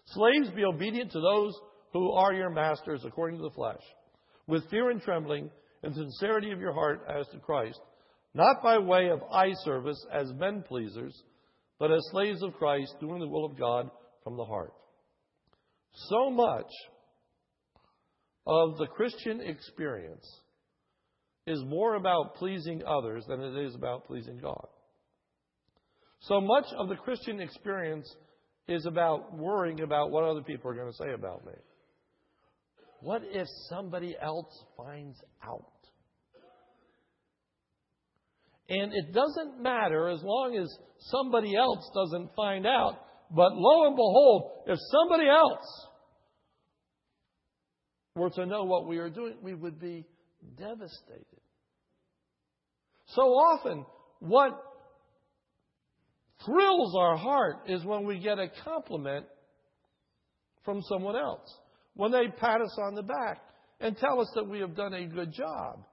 Slaves, 0.06 0.50
be 0.54 0.64
obedient 0.64 1.10
to 1.12 1.20
those 1.20 1.54
who 1.96 2.12
are 2.12 2.34
your 2.34 2.50
masters 2.50 3.02
according 3.06 3.38
to 3.38 3.42
the 3.42 3.54
flesh, 3.54 3.82
with 4.46 4.68
fear 4.68 4.90
and 4.90 5.00
trembling, 5.00 5.50
and 5.82 5.94
sincerity 5.94 6.50
of 6.52 6.60
your 6.60 6.74
heart 6.74 7.00
as 7.08 7.26
to 7.28 7.38
Christ, 7.38 7.80
not 8.34 8.62
by 8.62 8.78
way 8.78 9.08
of 9.08 9.22
eye 9.32 9.54
service 9.64 10.04
as 10.12 10.32
men 10.34 10.62
pleasers, 10.66 11.22
but 11.78 11.90
as 11.90 12.06
slaves 12.10 12.42
of 12.42 12.54
Christ, 12.54 12.94
doing 13.00 13.20
the 13.20 13.28
will 13.28 13.46
of 13.46 13.58
God 13.58 13.90
from 14.24 14.36
the 14.36 14.44
heart. 14.44 14.72
So 16.08 16.30
much 16.30 16.70
of 18.46 18.76
the 18.76 18.86
Christian 18.86 19.40
experience 19.40 20.26
is 21.46 21.62
more 21.64 21.94
about 21.94 22.34
pleasing 22.34 22.82
others 22.86 23.24
than 23.26 23.40
it 23.40 23.56
is 23.64 23.74
about 23.74 24.06
pleasing 24.06 24.38
God. 24.42 24.66
So 26.20 26.40
much 26.40 26.66
of 26.78 26.88
the 26.88 26.96
Christian 26.96 27.40
experience 27.40 28.12
is 28.68 28.84
about 28.84 29.34
worrying 29.36 29.80
about 29.80 30.10
what 30.10 30.24
other 30.24 30.42
people 30.42 30.70
are 30.70 30.74
going 30.74 30.90
to 30.90 30.96
say 30.96 31.12
about 31.14 31.46
me. 31.46 31.52
What 33.00 33.22
if 33.24 33.46
somebody 33.68 34.16
else 34.20 34.64
finds 34.76 35.16
out? 35.44 35.72
And 38.68 38.92
it 38.92 39.12
doesn't 39.12 39.62
matter 39.62 40.08
as 40.08 40.20
long 40.22 40.56
as 40.56 40.68
somebody 40.98 41.54
else 41.56 41.88
doesn't 41.94 42.34
find 42.34 42.66
out. 42.66 42.98
But 43.30 43.52
lo 43.54 43.86
and 43.86 43.94
behold, 43.94 44.50
if 44.66 44.78
somebody 44.90 45.28
else 45.28 45.86
were 48.16 48.30
to 48.30 48.46
know 48.46 48.64
what 48.64 48.88
we 48.88 48.98
are 48.98 49.10
doing, 49.10 49.36
we 49.42 49.54
would 49.54 49.78
be 49.78 50.04
devastated. 50.56 51.40
So 53.08 53.22
often, 53.22 53.84
what 54.18 54.52
thrills 56.44 56.96
our 56.98 57.16
heart 57.16 57.68
is 57.68 57.84
when 57.84 58.04
we 58.04 58.18
get 58.18 58.38
a 58.38 58.48
compliment 58.64 59.26
from 60.64 60.82
someone 60.82 61.16
else, 61.16 61.48
when 61.96 62.12
they 62.12 62.28
pat 62.28 62.60
us 62.60 62.78
on 62.78 62.94
the 62.94 63.02
back 63.02 63.40
and 63.80 63.96
tell 63.96 64.20
us 64.20 64.30
that 64.34 64.48
we 64.48 64.60
have 64.60 64.76
done 64.76 64.94
a 64.94 65.06
good 65.06 65.32
job. 65.32 65.84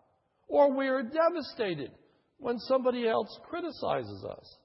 Or 0.48 0.76
we 0.76 0.88
are 0.88 1.02
devastated 1.02 1.92
when 2.38 2.60
somebody 2.60 3.08
else 3.08 3.40
criticizes 3.50 4.26
us 4.30 4.58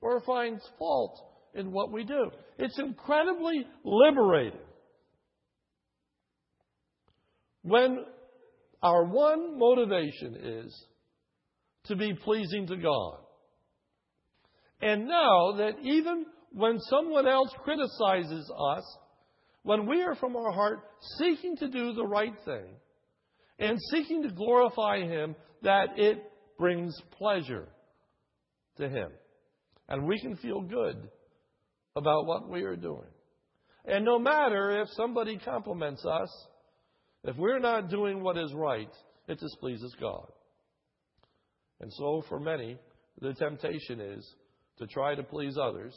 or 0.00 0.20
finds 0.22 0.62
fault 0.78 1.20
in 1.54 1.70
what 1.70 1.92
we 1.92 2.04
do. 2.04 2.30
It's 2.58 2.78
incredibly 2.78 3.66
liberating 3.84 4.60
when 7.62 7.98
our 8.82 9.04
one 9.04 9.58
motivation 9.58 10.36
is 10.36 10.86
to 11.86 11.96
be 11.96 12.14
pleasing 12.14 12.66
to 12.66 12.76
God. 12.76 13.18
And 14.80 15.06
know 15.06 15.56
that 15.58 15.78
even 15.82 16.26
when 16.52 16.78
someone 16.90 17.26
else 17.26 17.50
criticizes 17.62 18.50
us, 18.50 18.98
when 19.64 19.86
we 19.86 20.02
are 20.02 20.14
from 20.14 20.36
our 20.36 20.52
heart 20.52 20.80
seeking 21.18 21.56
to 21.56 21.68
do 21.68 21.94
the 21.94 22.06
right 22.06 22.34
thing 22.44 22.66
and 23.58 23.78
seeking 23.90 24.22
to 24.22 24.30
glorify 24.30 25.00
Him, 25.00 25.34
that 25.62 25.98
it 25.98 26.22
brings 26.58 26.94
pleasure 27.18 27.66
to 28.76 28.88
Him. 28.88 29.10
And 29.88 30.06
we 30.06 30.20
can 30.20 30.36
feel 30.36 30.60
good 30.60 31.08
about 31.96 32.26
what 32.26 32.48
we 32.48 32.62
are 32.62 32.76
doing. 32.76 33.08
And 33.86 34.04
no 34.04 34.18
matter 34.18 34.82
if 34.82 34.88
somebody 34.92 35.38
compliments 35.38 36.04
us, 36.04 36.28
if 37.24 37.36
we're 37.36 37.58
not 37.58 37.88
doing 37.88 38.22
what 38.22 38.36
is 38.36 38.52
right, 38.52 38.90
it 39.28 39.40
displeases 39.40 39.94
God. 39.98 40.30
And 41.80 41.90
so, 41.92 42.22
for 42.28 42.38
many, 42.38 42.78
the 43.20 43.32
temptation 43.32 44.00
is 44.00 44.34
to 44.78 44.86
try 44.86 45.14
to 45.14 45.22
please 45.22 45.56
others. 45.56 45.94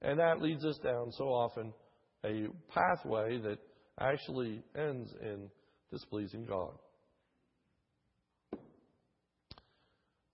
And 0.00 0.18
that 0.18 0.42
leads 0.42 0.64
us 0.64 0.78
down 0.82 1.12
so 1.12 1.24
often 1.24 1.72
a 2.24 2.46
pathway 2.72 3.38
that 3.38 3.58
actually 4.00 4.62
ends 4.76 5.12
in 5.20 5.48
displeasing 5.90 6.46
God. 6.46 6.72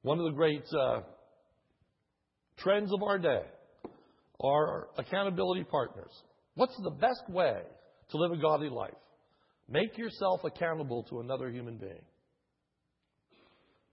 One 0.03 0.19
of 0.19 0.25
the 0.27 0.33
great 0.33 0.65
uh, 0.73 1.01
trends 2.59 2.93
of 2.93 3.03
our 3.03 3.19
day 3.19 3.43
are 4.41 4.89
accountability 4.97 5.65
partners. 5.65 6.13
What's 6.55 6.77
the 6.83 6.91
best 6.91 7.23
way 7.29 7.61
to 8.11 8.17
live 8.17 8.33
a 8.33 8.41
godly 8.41 8.69
life? 8.69 8.95
Make 9.69 9.99
yourself 9.99 10.41
accountable 10.45 11.03
to 11.05 11.21
another 11.21 11.51
human 11.51 11.77
being. 11.77 12.03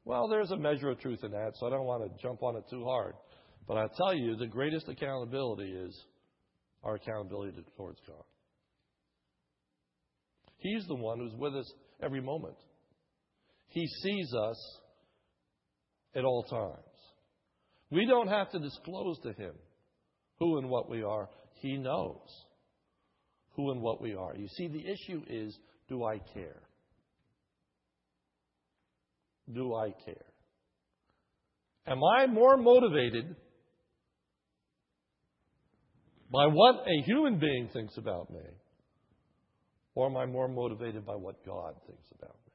Well, 0.06 0.28
there's 0.28 0.52
a 0.52 0.58
measure 0.58 0.92
of 0.92 1.00
truth 1.00 1.24
in 1.24 1.32
that, 1.32 1.54
so 1.56 1.66
I 1.66 1.72
don't 1.72 1.86
want 1.86 2.04
to 2.04 2.22
jump 2.22 2.44
on 2.44 2.56
it 2.56 2.64
too 2.70 2.86
hard. 2.86 3.16
But 3.68 3.78
I 3.78 3.88
tell 3.98 4.16
you, 4.16 4.36
the 4.36 4.46
greatest 4.46 4.88
accountability 4.88 5.72
is 5.72 6.00
our 6.86 6.96
accountability 6.96 7.66
towards 7.76 8.00
God. 8.08 8.24
He's 10.58 10.86
the 10.88 10.96
one 10.96 11.20
who's 11.20 11.34
with 11.38 11.56
us 11.56 11.72
every 12.02 12.22
moment. 12.22 12.56
He 13.68 13.86
sees 13.88 14.34
us 14.34 14.80
at 16.16 16.24
all 16.24 16.44
times. 16.44 16.80
We 17.92 18.06
don't 18.06 18.30
have 18.30 18.52
to 18.52 18.60
disclose 18.60 19.20
to 19.24 19.34
Him 19.34 19.54
who 20.40 20.58
and 20.58 20.70
what 20.70 20.90
we 20.90 21.04
are. 21.04 21.30
He 21.56 21.78
knows 21.78 22.28
who 23.56 23.72
and 23.72 23.82
what 23.82 24.02
we 24.02 24.16
are. 24.16 24.36
You 24.36 24.48
see, 24.48 24.68
the 24.68 24.86
issue 24.86 25.22
is 25.30 25.58
do 25.88 26.04
I 26.04 26.20
care? 26.34 26.62
Do 29.54 29.76
I 29.76 29.92
care? 30.04 30.26
Am 31.88 32.00
I 32.04 32.26
more 32.26 32.58
motivated 32.58 33.36
by 36.36 36.48
what 36.48 36.86
a 36.86 37.02
human 37.06 37.40
being 37.40 37.70
thinks 37.72 37.96
about 37.98 38.30
me? 38.30 38.42
Or 39.96 40.08
am 40.08 40.18
I 40.18 40.26
more 40.26 40.50
motivated 40.50 41.06
by 41.06 41.16
what 41.16 41.46
God 41.46 41.76
thinks 41.88 42.08
about 42.12 42.36
me? 42.46 42.52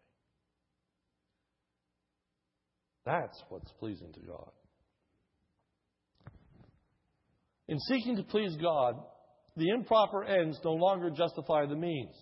That's 3.06 3.42
what's 3.48 3.72
pleasing 3.78 4.12
to 4.12 4.20
God. 4.20 4.50
In 7.68 7.78
seeking 7.88 8.16
to 8.16 8.22
please 8.22 8.54
God, 8.60 8.96
the 9.56 9.70
improper 9.70 10.24
ends 10.24 10.60
no 10.62 10.72
longer 10.72 11.08
justify 11.08 11.64
the 11.64 11.76
means. 11.76 12.14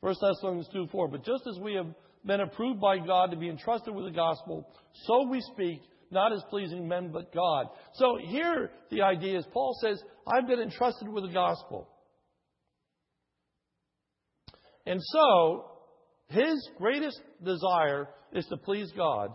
1 0.00 0.14
Thessalonians 0.20 0.68
2 0.72 0.88
4. 0.90 1.08
But 1.08 1.24
just 1.24 1.46
as 1.46 1.60
we 1.60 1.74
have 1.74 1.86
been 2.26 2.40
approved 2.40 2.80
by 2.80 2.98
God 2.98 3.30
to 3.30 3.36
be 3.36 3.48
entrusted 3.48 3.94
with 3.94 4.06
the 4.06 4.16
gospel, 4.16 4.68
so 5.04 5.28
we 5.28 5.40
speak, 5.52 5.82
not 6.14 6.32
as 6.32 6.42
pleasing 6.48 6.88
men, 6.88 7.10
but 7.12 7.34
God. 7.34 7.66
So 7.94 8.16
here 8.22 8.70
the 8.90 9.02
idea 9.02 9.38
is 9.38 9.46
Paul 9.52 9.76
says, 9.82 10.02
I've 10.26 10.46
been 10.46 10.60
entrusted 10.60 11.08
with 11.08 11.24
the 11.24 11.32
gospel. 11.32 11.88
And 14.86 15.00
so, 15.02 15.66
his 16.28 16.68
greatest 16.78 17.20
desire 17.42 18.08
is 18.32 18.46
to 18.46 18.56
please 18.56 18.90
God 18.96 19.30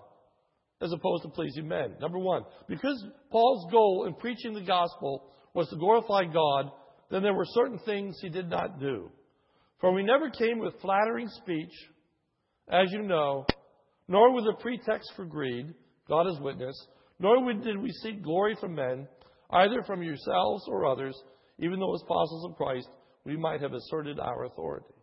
as 0.81 0.93
opposed 0.93 1.23
to 1.23 1.29
pleasing 1.29 1.67
men. 1.67 1.95
Number 1.99 2.19
one, 2.19 2.43
because 2.67 3.03
Paul's 3.31 3.71
goal 3.71 4.05
in 4.07 4.13
preaching 4.15 4.53
the 4.53 4.61
gospel 4.61 5.31
was 5.53 5.67
to 5.69 5.75
glorify 5.75 6.23
God, 6.31 6.71
then 7.11 7.21
there 7.23 7.33
were 7.33 7.45
certain 7.45 7.79
things 7.79 8.17
he 8.21 8.29
did 8.29 8.49
not 8.49 8.79
do. 8.79 9.09
For 9.81 9.91
we 9.91 10.03
never 10.03 10.29
came 10.29 10.59
with 10.59 10.79
flattering 10.81 11.27
speech, 11.29 11.73
as 12.69 12.91
you 12.91 13.01
know, 13.01 13.45
nor 14.07 14.33
with 14.33 14.45
a 14.45 14.61
pretext 14.61 15.11
for 15.15 15.25
greed, 15.25 15.73
God 16.09 16.27
is 16.27 16.39
witness, 16.39 16.75
nor 17.19 17.53
did 17.53 17.77
we 17.77 17.91
seek 17.91 18.23
glory 18.23 18.57
from 18.59 18.75
men, 18.75 19.07
either 19.51 19.83
from 19.83 20.03
yourselves 20.03 20.63
or 20.67 20.85
others, 20.85 21.15
even 21.59 21.79
though 21.79 21.93
as 21.93 22.01
apostles 22.01 22.49
of 22.49 22.57
Christ 22.57 22.89
we 23.25 23.37
might 23.37 23.61
have 23.61 23.73
asserted 23.73 24.19
our 24.19 24.45
authority. 24.45 24.93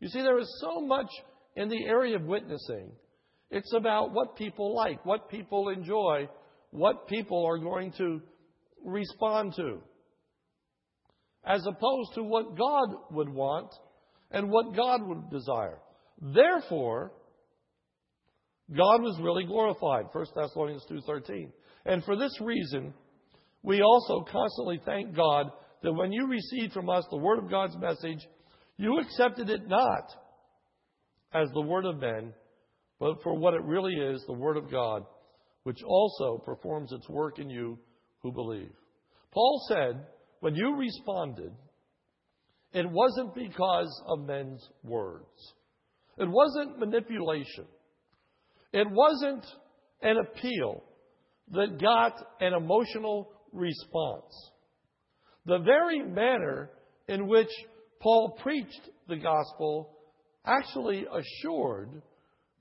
You 0.00 0.08
see, 0.08 0.20
there 0.20 0.38
is 0.38 0.60
so 0.60 0.80
much 0.80 1.08
in 1.54 1.68
the 1.68 1.84
area 1.86 2.16
of 2.16 2.24
witnessing. 2.24 2.90
It's 3.50 3.72
about 3.72 4.12
what 4.12 4.36
people 4.36 4.74
like, 4.74 5.04
what 5.06 5.30
people 5.30 5.68
enjoy, 5.68 6.28
what 6.70 7.08
people 7.08 7.46
are 7.46 7.58
going 7.58 7.92
to 7.98 8.20
respond 8.84 9.54
to, 9.56 9.80
as 11.44 11.64
opposed 11.66 12.14
to 12.14 12.22
what 12.22 12.58
God 12.58 12.96
would 13.12 13.28
want 13.28 13.72
and 14.30 14.50
what 14.50 14.74
God 14.74 15.00
would 15.06 15.30
desire. 15.30 15.78
Therefore, 16.20 17.12
God 18.74 19.02
was 19.02 19.18
really 19.20 19.44
glorified. 19.44 20.06
1 20.12 20.26
Thessalonians 20.34 20.84
2:13. 20.90 21.52
And 21.84 22.02
for 22.04 22.16
this 22.16 22.40
reason, 22.40 22.94
we 23.62 23.82
also 23.82 24.22
constantly 24.22 24.80
thank 24.84 25.14
God 25.14 25.50
that 25.82 25.92
when 25.92 26.12
you 26.12 26.26
received 26.26 26.72
from 26.72 26.88
us 26.88 27.06
the 27.10 27.16
word 27.16 27.38
of 27.38 27.50
God's 27.50 27.76
message, 27.76 28.26
you 28.76 28.98
accepted 28.98 29.48
it 29.50 29.68
not 29.68 30.10
as 31.32 31.48
the 31.52 31.60
word 31.60 31.84
of 31.84 32.00
men, 32.00 32.34
but 32.98 33.22
for 33.22 33.38
what 33.38 33.54
it 33.54 33.62
really 33.62 33.94
is, 33.94 34.24
the 34.26 34.32
word 34.32 34.56
of 34.56 34.70
God, 34.70 35.04
which 35.62 35.82
also 35.84 36.38
performs 36.38 36.92
its 36.92 37.08
work 37.08 37.38
in 37.38 37.48
you 37.48 37.78
who 38.22 38.32
believe. 38.32 38.72
Paul 39.32 39.60
said, 39.68 40.06
when 40.40 40.54
you 40.54 40.76
responded, 40.76 41.52
it 42.72 42.86
wasn't 42.90 43.34
because 43.34 44.02
of 44.08 44.26
men's 44.26 44.66
words. 44.82 45.54
It 46.18 46.28
wasn't 46.28 46.78
manipulation. 46.78 47.66
It 48.72 48.86
wasn't 48.90 49.44
an 50.02 50.16
appeal 50.18 50.82
that 51.52 51.80
got 51.80 52.14
an 52.40 52.52
emotional 52.52 53.30
response. 53.52 54.50
The 55.46 55.58
very 55.58 56.02
manner 56.02 56.70
in 57.08 57.28
which 57.28 57.50
Paul 58.00 58.36
preached 58.42 58.90
the 59.08 59.16
gospel 59.16 59.96
actually 60.44 61.06
assured 61.06 62.02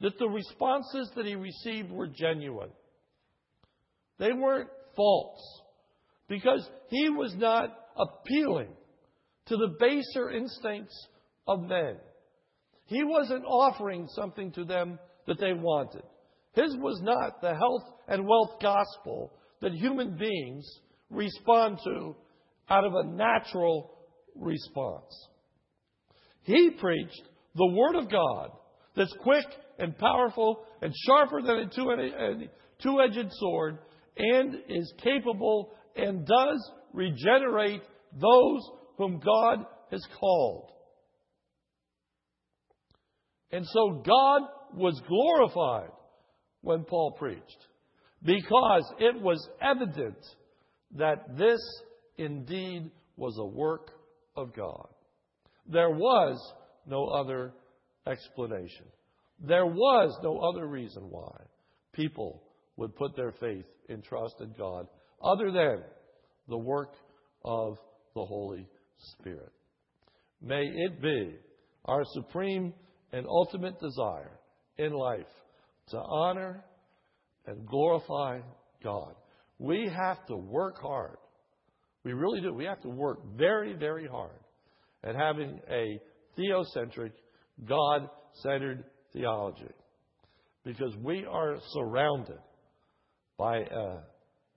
that 0.02 0.18
the 0.20 0.28
responses 0.28 1.12
that 1.16 1.26
he 1.26 1.36
received 1.36 1.92
were 1.92 2.08
genuine. 2.08 2.72
They 4.20 4.34
weren't 4.34 4.70
false 4.96 5.62
because 6.28 6.68
he 6.90 7.10
was 7.10 7.34
not 7.36 7.76
appealing 7.98 8.70
to 9.48 9.58
the 9.58 9.76
baser 9.80 10.32
instincts 10.32 10.96
of 11.48 11.62
men. 11.62 11.98
He 12.86 13.04
wasn't 13.04 13.46
offering 13.46 14.08
something 14.10 14.52
to 14.54 14.64
them 14.64 15.00
that 15.28 15.40
they 15.40 15.54
wanted. 15.54 16.04
His 16.54 16.76
was 16.78 17.00
not 17.02 17.42
the 17.42 17.54
health 17.54 17.84
and 18.08 18.28
wealth 18.28 18.62
gospel 18.62 19.34
that 19.62 19.74
human 19.74 20.18
beings 20.18 20.66
respond 21.10 21.80
to 21.84 22.16
out 22.70 22.86
of 22.86 22.94
a 22.94 23.08
natural 23.08 23.92
response. 24.36 25.28
He 26.44 26.72
preached 26.72 27.24
the 27.56 27.72
Word 27.72 27.96
of 27.96 28.10
God 28.10 28.52
that's 28.96 29.14
quick 29.22 29.46
and 29.80 29.98
powerful 29.98 30.64
and 30.82 30.94
sharper 31.06 31.42
than 31.42 31.58
a 31.58 32.82
two 32.82 33.02
edged 33.02 33.32
sword 33.32 33.80
and 34.18 34.56
is 34.70 34.94
capable 35.04 35.74
and 35.96 36.26
does 36.26 36.72
regenerate 36.94 37.82
those 38.14 38.62
whom 38.98 39.20
God 39.20 39.66
has 39.92 40.06
called. 40.20 40.72
And 43.56 43.66
so 43.68 44.04
God 44.06 44.42
was 44.74 45.02
glorified 45.08 45.92
when 46.60 46.84
Paul 46.84 47.16
preached 47.18 47.68
because 48.22 48.84
it 49.00 49.22
was 49.22 49.48
evident 49.62 50.18
that 50.98 51.38
this 51.38 51.62
indeed 52.18 52.92
was 53.16 53.38
a 53.40 53.46
work 53.46 53.92
of 54.36 54.54
God. 54.54 54.90
There 55.72 55.90
was 55.90 56.38
no 56.86 57.06
other 57.06 57.54
explanation. 58.06 58.88
There 59.40 59.66
was 59.66 60.20
no 60.22 60.38
other 60.40 60.68
reason 60.68 61.04
why 61.10 61.38
people 61.94 62.44
would 62.76 62.94
put 62.98 63.16
their 63.16 63.32
faith 63.40 63.66
and 63.88 64.04
trust 64.04 64.36
in 64.42 64.54
God 64.58 64.86
other 65.24 65.50
than 65.54 65.82
the 66.50 66.58
work 66.58 66.96
of 67.46 67.78
the 68.16 68.26
Holy 68.26 68.68
Spirit. 68.98 69.54
May 70.42 70.66
it 70.66 71.02
be 71.02 71.38
our 71.86 72.04
supreme 72.16 72.74
and 73.16 73.26
ultimate 73.28 73.80
desire 73.80 74.38
in 74.78 74.92
life 74.92 75.32
to 75.88 75.98
honor 75.98 76.62
and 77.48 77.66
glorify 77.66 78.40
God. 78.84 79.16
We 79.58 79.90
have 79.90 80.26
to 80.26 80.36
work 80.36 80.82
hard. 80.82 81.16
We 82.04 82.12
really 82.12 82.42
do. 82.42 82.54
We 82.54 82.66
have 82.66 82.82
to 82.82 82.90
work 82.90 83.20
very, 83.38 83.72
very 83.72 84.06
hard 84.06 84.38
at 85.02 85.16
having 85.16 85.62
a 85.72 85.98
theocentric, 86.38 87.14
God 87.66 88.10
centered 88.44 88.84
theology. 89.14 89.72
Because 90.66 90.94
we 91.02 91.26
are 91.26 91.56
surrounded 91.72 92.40
by 93.38 93.60
a 93.60 94.00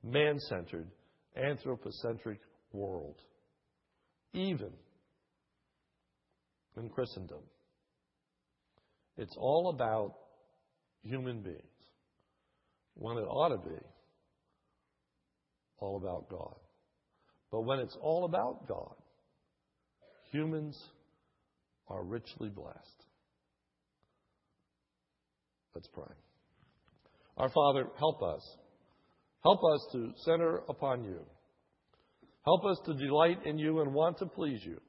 man 0.03 0.37
centered, 0.49 0.89
anthropocentric 1.37 2.41
world, 2.73 3.21
even 4.33 4.73
in 6.77 6.89
Christendom. 6.89 7.39
It's 9.19 9.35
all 9.37 9.71
about 9.71 10.14
human 11.03 11.43
beings 11.43 11.59
when 12.95 13.19
it 13.19 13.23
ought 13.23 13.49
to 13.49 13.69
be 13.69 13.77
all 15.81 15.97
about 15.97 16.29
God. 16.31 16.55
But 17.51 17.62
when 17.62 17.81
it's 17.81 17.97
all 18.01 18.25
about 18.25 18.69
God, 18.69 18.95
humans 20.31 20.81
are 21.89 22.05
richly 22.05 22.49
blessed. 22.49 23.05
Let's 25.75 25.89
pray. 25.93 26.14
Our 27.37 27.49
Father, 27.51 27.87
help 27.99 28.23
us. 28.23 28.43
Help 29.43 29.61
us 29.75 29.87
to 29.93 30.12
center 30.25 30.62
upon 30.69 31.05
you. 31.05 31.21
Help 32.45 32.64
us 32.64 32.79
to 32.87 32.95
delight 32.95 33.39
in 33.47 33.59
you 33.59 33.81
and 33.81 33.95
want 33.95 34.19
to 34.19 34.27
please 34.27 34.61
you. 34.64 34.81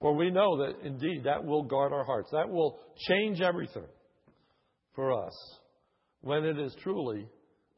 For 0.00 0.14
we 0.14 0.30
know 0.30 0.58
that 0.58 0.84
indeed 0.84 1.24
that 1.24 1.44
will 1.44 1.62
guard 1.62 1.92
our 1.92 2.04
hearts. 2.04 2.30
That 2.32 2.48
will 2.48 2.78
change 3.08 3.40
everything 3.40 3.86
for 4.94 5.24
us 5.26 5.34
when 6.20 6.44
it 6.44 6.58
is 6.58 6.74
truly 6.82 7.26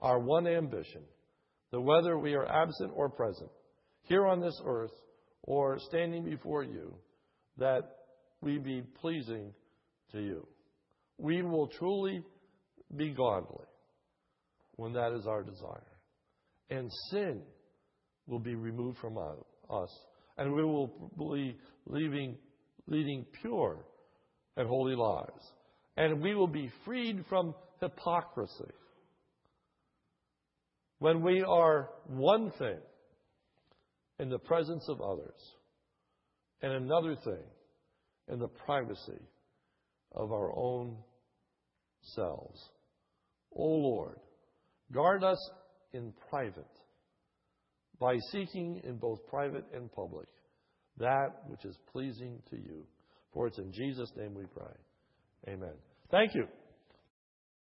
our 0.00 0.18
one 0.18 0.46
ambition 0.46 1.02
that 1.70 1.80
whether 1.80 2.18
we 2.18 2.34
are 2.34 2.46
absent 2.46 2.92
or 2.94 3.08
present, 3.08 3.50
here 4.02 4.26
on 4.26 4.40
this 4.40 4.58
earth 4.64 4.92
or 5.42 5.78
standing 5.78 6.24
before 6.24 6.62
you, 6.62 6.94
that 7.58 7.82
we 8.40 8.58
be 8.58 8.82
pleasing 9.00 9.52
to 10.12 10.20
you. 10.20 10.46
We 11.18 11.42
will 11.42 11.66
truly 11.66 12.22
be 12.96 13.10
godly 13.10 13.66
when 14.76 14.92
that 14.94 15.12
is 15.12 15.26
our 15.26 15.42
desire. 15.42 15.82
And 16.70 16.90
sin 17.10 17.42
will 18.26 18.38
be 18.38 18.54
removed 18.54 18.98
from 18.98 19.18
us, 19.18 19.90
and 20.38 20.54
we 20.54 20.64
will 20.64 21.10
be 21.18 21.56
leaving, 21.86 22.36
leading 22.86 23.26
pure 23.42 23.84
and 24.56 24.68
holy 24.68 24.94
lives. 24.94 25.52
And 25.96 26.22
we 26.22 26.34
will 26.34 26.46
be 26.46 26.70
freed 26.84 27.24
from 27.28 27.54
hypocrisy. 27.80 28.72
When 31.00 31.22
we 31.22 31.42
are 31.42 31.90
one 32.06 32.52
thing 32.52 32.78
in 34.20 34.30
the 34.30 34.38
presence 34.38 34.88
of 34.88 35.00
others, 35.00 35.40
and 36.62 36.72
another 36.72 37.14
thing 37.24 37.44
in 38.28 38.38
the 38.38 38.48
privacy 38.48 39.22
of 40.12 40.32
our 40.32 40.52
own 40.56 40.96
selves. 42.02 42.60
O 43.54 43.64
Lord, 43.64 44.18
guard 44.92 45.22
us 45.22 45.38
in 45.92 46.12
private 46.30 46.66
by 48.00 48.16
seeking 48.32 48.80
in 48.84 48.96
both 48.96 49.18
private 49.26 49.64
and 49.74 49.90
public 49.92 50.28
that 50.98 51.42
which 51.46 51.64
is 51.64 51.76
pleasing 51.92 52.40
to 52.50 52.56
you. 52.56 52.84
For 53.32 53.46
it's 53.46 53.58
in 53.58 53.72
Jesus' 53.72 54.10
name 54.16 54.34
we 54.34 54.44
pray. 54.46 55.52
Amen. 55.52 55.74
Thank 56.10 56.34
you. 56.34 56.46